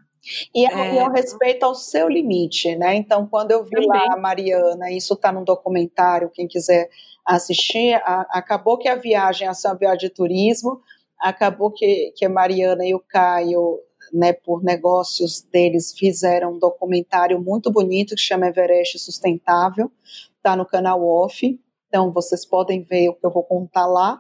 [0.55, 2.95] E é, é, é o respeito ao seu limite, né?
[2.95, 3.89] Então, quando eu vi também.
[3.89, 6.89] lá a Mariana, isso está no documentário, quem quiser
[7.25, 10.81] assistir, a, acabou que a viagem, essa viagem de turismo,
[11.21, 13.81] acabou que, que a Mariana e o Caio
[14.13, 19.91] né, por negócios deles, fizeram um documentário muito bonito que chama Everest Sustentável,
[20.37, 21.59] está no canal Off,
[21.89, 24.19] então vocês podem ver o que eu vou contar lá.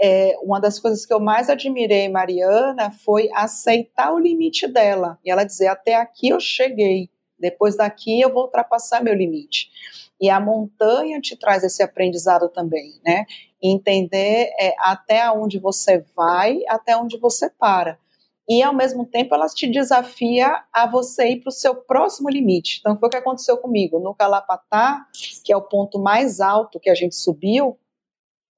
[0.00, 5.30] É, uma das coisas que eu mais admirei Mariana foi aceitar o limite dela, e
[5.30, 9.68] ela dizer, até aqui eu cheguei, depois daqui eu vou ultrapassar meu limite.
[10.20, 13.26] E a montanha te traz esse aprendizado também, né?
[13.62, 17.98] Entender é, até onde você vai, até onde você para
[18.48, 22.78] e ao mesmo tempo ela te desafia a você ir para o seu próximo limite.
[22.80, 23.98] Então foi o que aconteceu comigo.
[23.98, 25.06] No Calapatá,
[25.42, 27.78] que é o ponto mais alto que a gente subiu,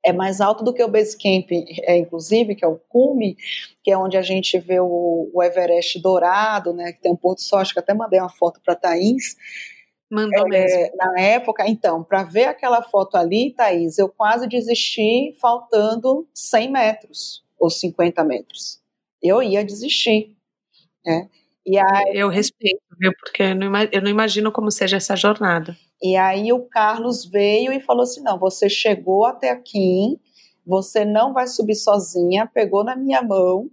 [0.06, 1.50] é mais alto do que o Base Camp,
[1.82, 3.36] é, inclusive, que é o cume,
[3.82, 7.42] que é onde a gente vê o, o Everest dourado, né, que tem um porto
[7.42, 9.36] sol, acho que até mandei uma foto para Thaís.
[10.10, 10.96] Mandou é, mesmo.
[10.96, 17.44] Na época, então, para ver aquela foto ali, Thaís, eu quase desisti faltando 100 metros
[17.58, 18.80] ou 50 metros
[19.22, 20.34] eu ia desistir.
[21.04, 21.28] Né?
[21.64, 23.12] E aí, eu respeito, viu?
[23.18, 25.76] Porque eu não, eu não imagino como seja essa jornada.
[26.02, 30.20] E aí o Carlos veio e falou assim: não, você chegou até aqui,
[30.66, 33.70] você não vai subir sozinha, pegou na minha mão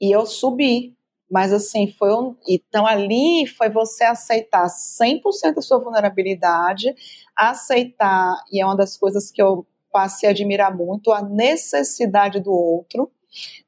[0.00, 0.94] e eu subi.
[1.30, 2.36] Mas assim, foi um.
[2.48, 6.94] Então ali foi você aceitar 100% da sua vulnerabilidade,
[7.36, 12.52] aceitar, e é uma das coisas que eu passei a admirar muito, a necessidade do
[12.52, 13.10] outro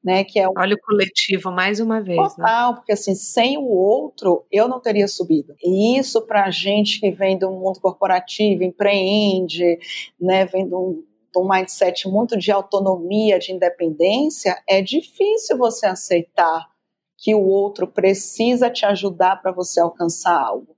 [0.03, 0.25] né?
[0.25, 0.53] Que é um...
[0.57, 2.19] Olha o coletivo mais uma vez.
[2.19, 2.29] Né?
[2.29, 2.77] Total, né?
[2.77, 5.55] porque assim, sem o outro, eu não teria subido.
[5.63, 9.79] E isso para gente que vem do mundo corporativo, empreende,
[10.21, 10.47] né?
[10.47, 16.67] Vem de um, de um mindset muito de autonomia, de independência, é difícil você aceitar
[17.19, 20.77] que o outro precisa te ajudar para você alcançar algo.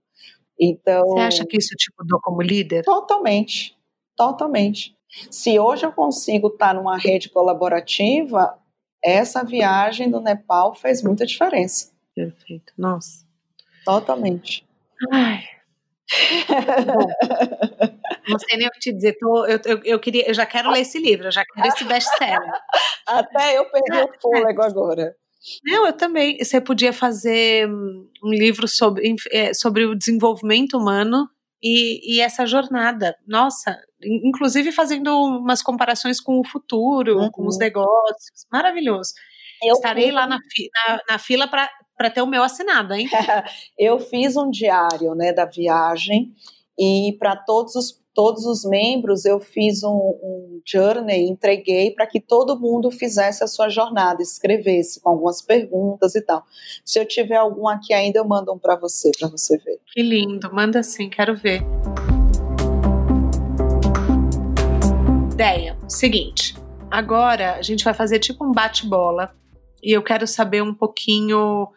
[0.59, 2.83] Então, você acha que isso te mudou como líder?
[2.85, 3.77] Totalmente,
[4.17, 4.95] totalmente.
[5.31, 8.59] Se hoje eu consigo estar numa rede colaborativa,
[9.05, 11.91] essa viagem do Nepal fez muita diferença.
[12.15, 12.73] Perfeito.
[12.77, 13.25] Nossa.
[13.85, 14.67] Totalmente.
[15.11, 15.43] Ai.
[18.29, 19.17] não sei nem o que te dizer.
[19.19, 21.85] Tô, eu, eu, eu, queria, eu já quero ler esse livro, eu já quero esse
[21.85, 22.53] best-seller.
[23.07, 24.67] Até eu perdi é, o fôlego é.
[24.67, 25.17] agora.
[25.65, 26.37] Não, eu também.
[26.39, 31.29] Você podia fazer um livro sobre, é, sobre o desenvolvimento humano
[31.63, 33.17] e, e essa jornada.
[33.27, 37.31] Nossa, inclusive fazendo umas comparações com o futuro, uhum.
[37.31, 38.47] com os negócios.
[38.51, 39.13] Maravilhoso.
[39.63, 40.15] Eu Estarei fiz...
[40.15, 43.09] lá na, na, na fila para ter o meu assinado, hein?
[43.79, 46.35] eu fiz um diário né, da viagem
[46.79, 52.21] e para todos os todos os membros eu fiz um, um journey, entreguei para que
[52.21, 56.45] todo mundo fizesse a sua jornada, escrevesse com algumas perguntas e tal.
[56.85, 59.79] Se eu tiver algum aqui ainda, eu mando um para você, para você ver.
[59.87, 61.63] Que lindo, manda sim, quero ver.
[65.33, 66.55] Ideia, seguinte,
[66.91, 69.35] agora a gente vai fazer tipo um bate-bola
[69.83, 71.69] e eu quero saber um pouquinho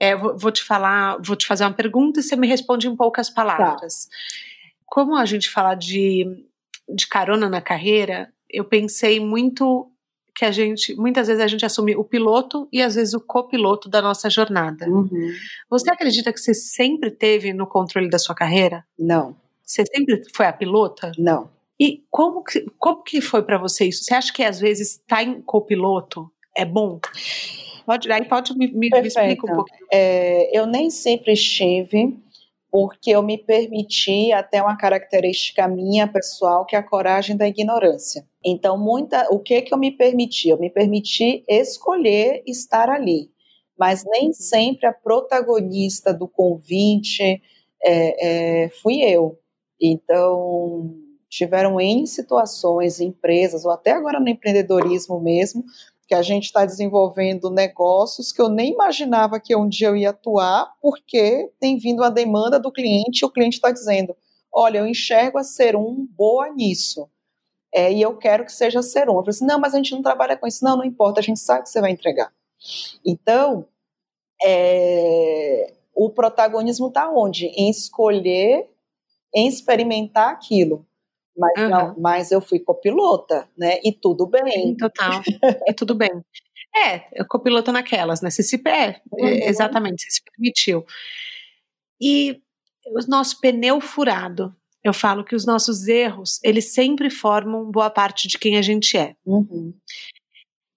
[0.00, 2.94] é, vou, vou, te falar, vou te fazer uma pergunta e você me responde em
[2.94, 4.04] poucas palavras.
[4.04, 4.47] Tá
[4.90, 6.24] como a gente fala de,
[6.88, 9.90] de carona na carreira, eu pensei muito
[10.34, 13.88] que a gente, muitas vezes a gente assume o piloto e às vezes o copiloto
[13.88, 14.88] da nossa jornada.
[14.88, 15.32] Uhum.
[15.68, 18.84] Você acredita que você sempre teve no controle da sua carreira?
[18.96, 19.36] Não.
[19.64, 21.10] Você sempre foi a pilota?
[21.18, 21.50] Não.
[21.78, 24.04] E como que, como que foi para você isso?
[24.04, 27.00] Você acha que às vezes estar tá em copiloto é bom?
[27.84, 29.86] Pode, aí pode me, me, me explicar um pouquinho.
[29.92, 32.16] É, eu nem sempre estive
[32.70, 38.26] porque eu me permiti até uma característica minha pessoal que é a coragem da ignorância.
[38.44, 40.50] Então, muita, o que que eu me permiti?
[40.50, 43.30] Eu me permiti escolher estar ali,
[43.78, 44.32] mas nem uhum.
[44.32, 47.40] sempre a protagonista do convite
[47.84, 49.38] é, é, fui eu.
[49.80, 50.94] Então,
[51.28, 55.64] tiveram N situações, empresas, ou até agora no empreendedorismo mesmo,
[56.08, 60.10] que a gente está desenvolvendo negócios que eu nem imaginava que um dia eu ia
[60.10, 64.16] atuar, porque tem vindo a demanda do cliente e o cliente está dizendo:
[64.52, 67.08] olha, eu enxergo a ser um boa nisso.
[67.74, 69.14] é, e eu quero que seja ser um.
[69.16, 70.64] Eu falei assim, não, mas a gente não trabalha com isso.
[70.64, 72.32] Não, não importa, a gente sabe que você vai entregar.
[73.04, 73.66] Então,
[74.44, 77.46] é, o protagonismo está onde?
[77.48, 78.68] Em escolher,
[79.34, 80.86] em experimentar aquilo.
[81.38, 81.68] Mas, uhum.
[81.68, 83.78] não, mas eu fui copilota, né?
[83.84, 84.76] E tudo bem.
[84.76, 85.22] Total.
[85.66, 86.10] e tudo bem.
[86.76, 88.28] É, copiloto naquelas, né?
[88.28, 89.28] Você se é, uhum.
[89.28, 90.84] exatamente, você se permitiu.
[92.00, 92.40] E
[92.86, 94.54] o nosso pneu furado.
[94.82, 98.96] Eu falo que os nossos erros, eles sempre formam boa parte de quem a gente
[98.96, 99.14] é.
[99.26, 99.74] Uhum.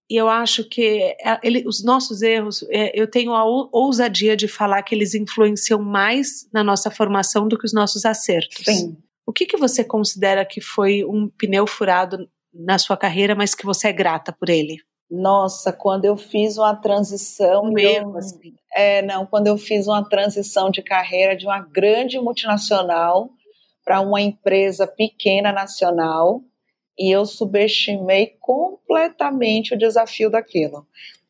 [0.10, 4.48] E eu acho que é, ele, os nossos erros, é, eu tenho a ousadia de
[4.48, 8.66] falar que eles influenciam mais na nossa formação do que os nossos acertos.
[8.66, 8.98] Sim.
[9.32, 13.66] O que, que você considera que foi um pneu furado na sua carreira, mas que
[13.66, 14.76] você é grata por ele?
[15.10, 17.72] Nossa, quando eu fiz uma transição.
[17.78, 18.54] Erro, assim.
[18.76, 23.30] É, não, quando eu fiz uma transição de carreira de uma grande multinacional
[23.86, 26.42] para uma empresa pequena nacional
[27.00, 30.86] e eu subestimei completamente o desafio daquilo.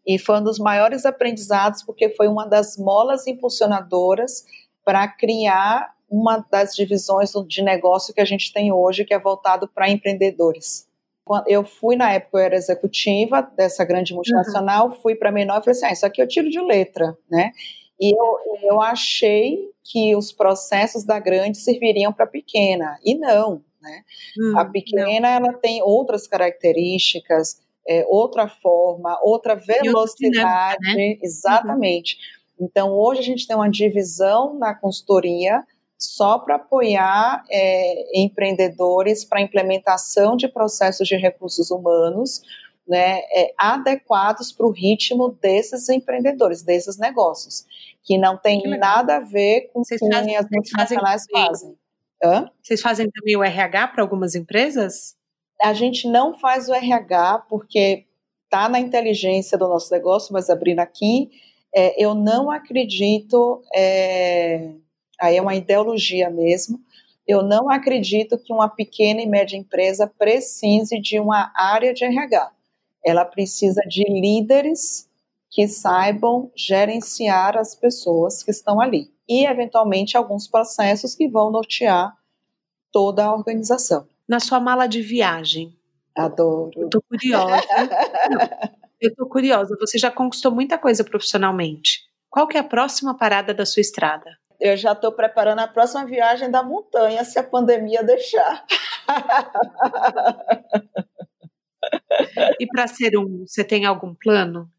[0.07, 4.43] E foi um dos maiores aprendizados, porque foi uma das molas impulsionadoras
[4.83, 9.65] para criar uma das divisões de negócio que a gente tem hoje, que é voltado
[9.67, 10.85] para empreendedores.
[11.47, 14.95] Eu fui, na época, eu era executiva dessa grande multinacional, uhum.
[14.95, 17.51] fui para menor e falei assim: ah, isso aqui eu tiro de letra, né?
[17.97, 23.63] E eu, eu achei que os processos da grande serviriam para a pequena, e não.
[23.81, 24.03] Né?
[24.37, 25.47] Hum, a pequena não.
[25.47, 31.17] ela tem outras características, é, outra forma, outra velocidade, né?
[31.21, 32.17] exatamente.
[32.59, 32.65] Uhum.
[32.67, 35.63] Então hoje a gente tem uma divisão na consultoria
[36.01, 42.41] só para apoiar é, empreendedores para implementação de processos de recursos humanos
[42.87, 47.65] né, é, adequados para o ritmo desses empreendedores, desses negócios,
[48.03, 51.77] que não tem que nada a ver com o que as multinacionais fazem.
[52.23, 52.49] Hã?
[52.61, 55.15] Vocês fazem também o RH para algumas empresas?
[55.61, 58.07] A gente não faz o RH porque
[58.45, 61.29] está na inteligência do nosso negócio, mas abrindo aqui,
[61.73, 64.71] é, eu não acredito, é,
[65.21, 66.79] aí é uma ideologia mesmo,
[67.27, 72.51] eu não acredito que uma pequena e média empresa precise de uma área de RH.
[73.05, 75.07] Ela precisa de líderes
[75.49, 82.15] que saibam gerenciar as pessoas que estão ali e, eventualmente, alguns processos que vão nortear
[82.91, 84.07] toda a organização.
[84.27, 85.75] Na sua mala de viagem.
[86.15, 86.71] Adoro.
[86.75, 87.61] Eu tô curiosa.
[88.99, 89.77] eu tô curiosa.
[89.79, 92.01] Você já conquistou muita coisa profissionalmente.
[92.29, 94.40] Qual que é a próxima parada da sua estrada?
[94.61, 98.63] Eu já estou preparando a próxima viagem da montanha, se a pandemia deixar.
[102.59, 104.69] e para ser um, você tem algum plano?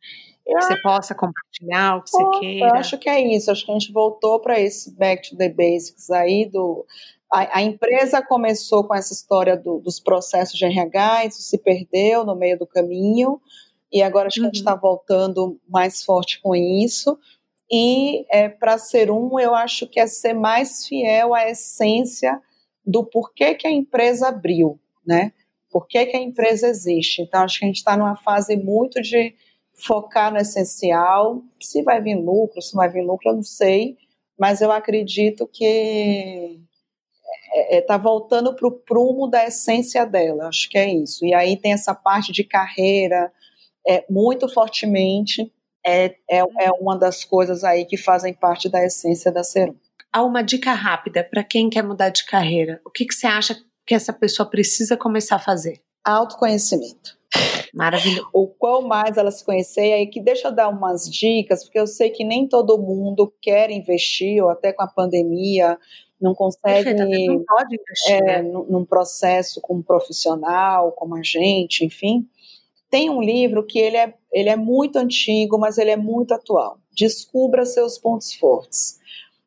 [0.45, 2.67] que você possa compartilhar, o que você queira.
[2.67, 5.49] Eu acho que é isso, acho que a gente voltou para esse back to the
[5.49, 6.85] basics aí do.
[7.33, 12.25] A, a empresa começou com essa história do, dos processos de RH, isso se perdeu
[12.25, 13.41] no meio do caminho,
[13.91, 14.45] e agora acho uhum.
[14.45, 14.81] que a gente está uhum.
[14.81, 17.19] voltando mais forte com isso.
[17.73, 22.39] E é, para ser um, eu acho que é ser mais fiel à essência
[22.85, 25.33] do porquê que a empresa abriu, né?
[25.71, 27.23] Por que, que a empresa existe?
[27.23, 29.35] Então, acho que a gente está numa fase muito de
[29.75, 31.43] focar no essencial.
[31.59, 33.97] Se vai vir lucro, se vai vir lucro, eu não sei,
[34.39, 36.61] mas eu acredito que
[37.53, 41.25] está é, é, tá voltando para o prumo da essência dela, acho que é isso.
[41.25, 43.33] E aí tem essa parte de carreira
[43.87, 45.51] é, muito fortemente,
[45.85, 49.75] é, é, é uma das coisas aí que fazem parte da essência da Serum.
[50.13, 52.81] Há uma dica rápida para quem quer mudar de carreira.
[52.85, 53.57] O que, que você acha
[53.87, 55.81] que essa pessoa precisa começar a fazer?
[56.05, 57.17] Autoconhecimento.
[57.73, 58.29] Maravilhoso.
[58.33, 61.87] O qual mais ela se conhecer, aí que deixa eu dar umas dicas, porque eu
[61.87, 65.79] sei que nem todo mundo quer investir, ou até com a pandemia,
[66.21, 68.43] não consegue não pode investir, é, né?
[68.43, 72.29] num processo como profissional, como agente, enfim.
[72.91, 76.79] Tem um livro que ele é, ele é muito antigo, mas ele é muito atual.
[76.93, 78.99] Descubra seus pontos fortes.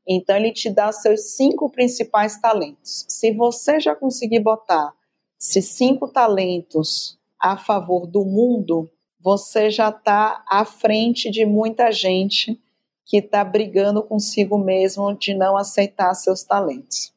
[0.08, 3.06] Então, ele te dá seus cinco principais talentos.
[3.10, 4.94] Se você já conseguir botar
[5.40, 12.62] esses cinco talentos a favor do mundo, você já está à frente de muita gente
[13.04, 17.15] que está brigando consigo mesmo de não aceitar seus talentos.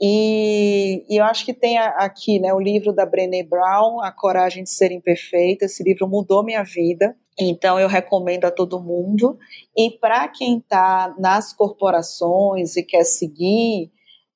[0.00, 4.62] E, e, eu acho que tem aqui né, o livro da Brené Brown, A Coragem
[4.62, 5.64] de Ser Imperfeita.
[5.64, 9.36] Esse livro mudou minha vida, então eu recomendo a todo mundo.
[9.76, 13.90] E para quem está nas corporações e quer seguir,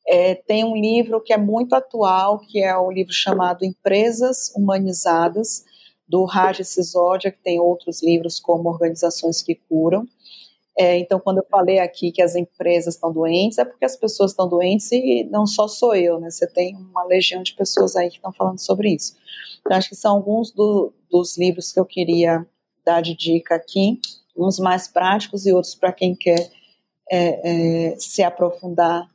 [0.08, 4.52] é, tem um livro que é muito atual, que é o um livro chamado Empresas
[4.56, 5.64] Humanizadas,
[6.08, 10.06] do Raj Sisodia, que tem outros livros como Organizações que Curam.
[10.78, 14.30] É, então, quando eu falei aqui que as empresas estão doentes, é porque as pessoas
[14.30, 16.30] estão doentes e não só sou eu, né?
[16.30, 19.14] Você tem uma legião de pessoas aí que estão falando sobre isso.
[19.60, 22.46] Então, acho que são alguns do, dos livros que eu queria
[22.84, 24.00] dar de dica aqui,
[24.36, 26.50] uns mais práticos e outros para quem quer
[27.10, 29.06] é, é, se aprofundar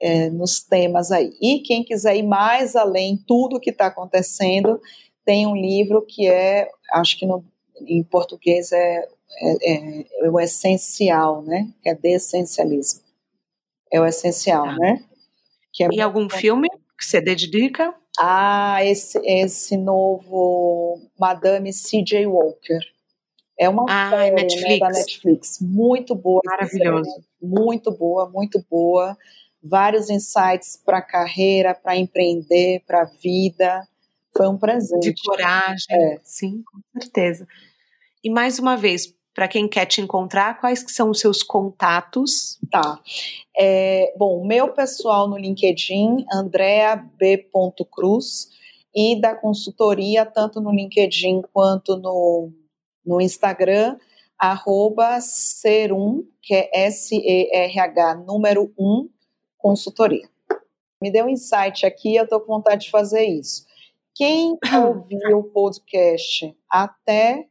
[0.00, 1.32] é, nos temas aí.
[1.40, 4.80] E quem quiser ir mais além, tudo que está acontecendo,
[5.24, 7.44] tem um livro que é, acho que no,
[7.86, 9.08] em português é
[9.40, 11.68] é, é, é, o essencial, né?
[11.82, 13.02] Que é dessencialismo.
[13.92, 14.76] É o essencial, tá.
[14.76, 15.04] né?
[15.72, 16.68] Que é e algum filme
[16.98, 17.94] que você dedica?
[18.18, 22.26] Ah, esse, esse novo Madame C.J.
[22.26, 22.80] Walker.
[23.58, 24.68] É uma ah, série Netflix.
[24.68, 25.58] Né, da Netflix.
[25.60, 26.40] Muito boa.
[26.44, 27.10] Maravilhoso.
[27.40, 29.16] Muito boa, muito boa.
[29.62, 33.86] Vários insights para a carreira, para empreender, para a vida.
[34.36, 35.12] Foi um presente.
[35.12, 35.86] De coragem.
[35.90, 36.20] É.
[36.22, 37.46] Sim, com certeza.
[38.28, 42.58] E mais uma vez, para quem quer te encontrar, quais que são os seus contatos?
[42.70, 43.00] Tá.
[43.58, 47.48] É, bom, meu pessoal no LinkedIn, Andrea B.
[47.90, 48.50] Cruz,
[48.94, 52.52] e da consultoria, tanto no LinkedIn quanto no,
[53.02, 53.96] no Instagram,
[54.38, 59.08] arroba Serum, que é S-E-R-H, número 1,
[59.56, 60.28] consultoria.
[61.02, 63.64] Me deu um insight aqui, eu estou com vontade de fazer isso.
[64.14, 67.48] Quem ouviu o podcast até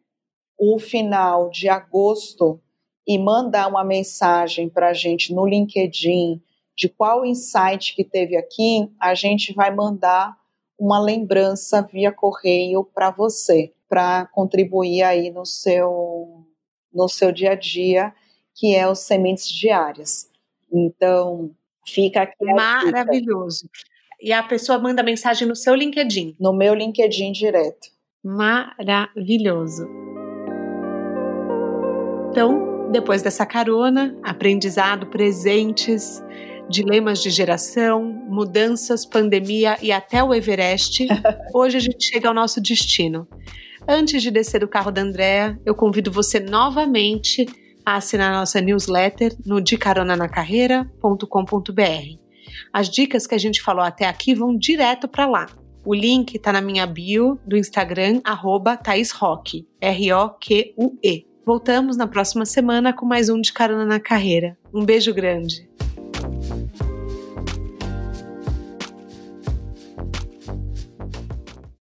[0.58, 2.60] o final de agosto
[3.08, 6.42] e mandar uma mensagem para a gente no LinkedIn
[6.76, 10.38] de qual insight que teve aqui, a gente vai mandar
[10.80, 16.46] uma lembrança via correio para você, para contribuir aí no seu,
[16.94, 18.14] no seu dia a dia,
[18.54, 20.30] que é os sementes diárias.
[20.72, 21.52] Então,
[21.86, 22.46] fica aqui.
[22.46, 23.68] Maravilhoso.
[24.22, 26.36] E a pessoa manda mensagem no seu LinkedIn?
[26.40, 27.88] No meu LinkedIn direto.
[28.24, 30.07] Maravilhoso.
[32.38, 36.24] Então, depois dessa carona, aprendizado, presentes,
[36.70, 41.08] dilemas de geração, mudanças, pandemia e até o Everest,
[41.52, 43.28] hoje a gente chega ao nosso destino.
[43.88, 47.48] Antes de descer do carro da Andrea, eu convido você novamente
[47.84, 52.20] a assinar nossa newsletter no decaronanacarreira.com.br.
[52.72, 55.48] As dicas que a gente falou até aqui vão direto para lá.
[55.84, 58.80] O link está na minha bio do Instagram, arroba
[59.82, 61.27] R-O-Q-U-E.
[61.48, 64.58] Voltamos na próxima semana com mais um de Carona na Carreira.
[64.74, 65.66] Um beijo grande.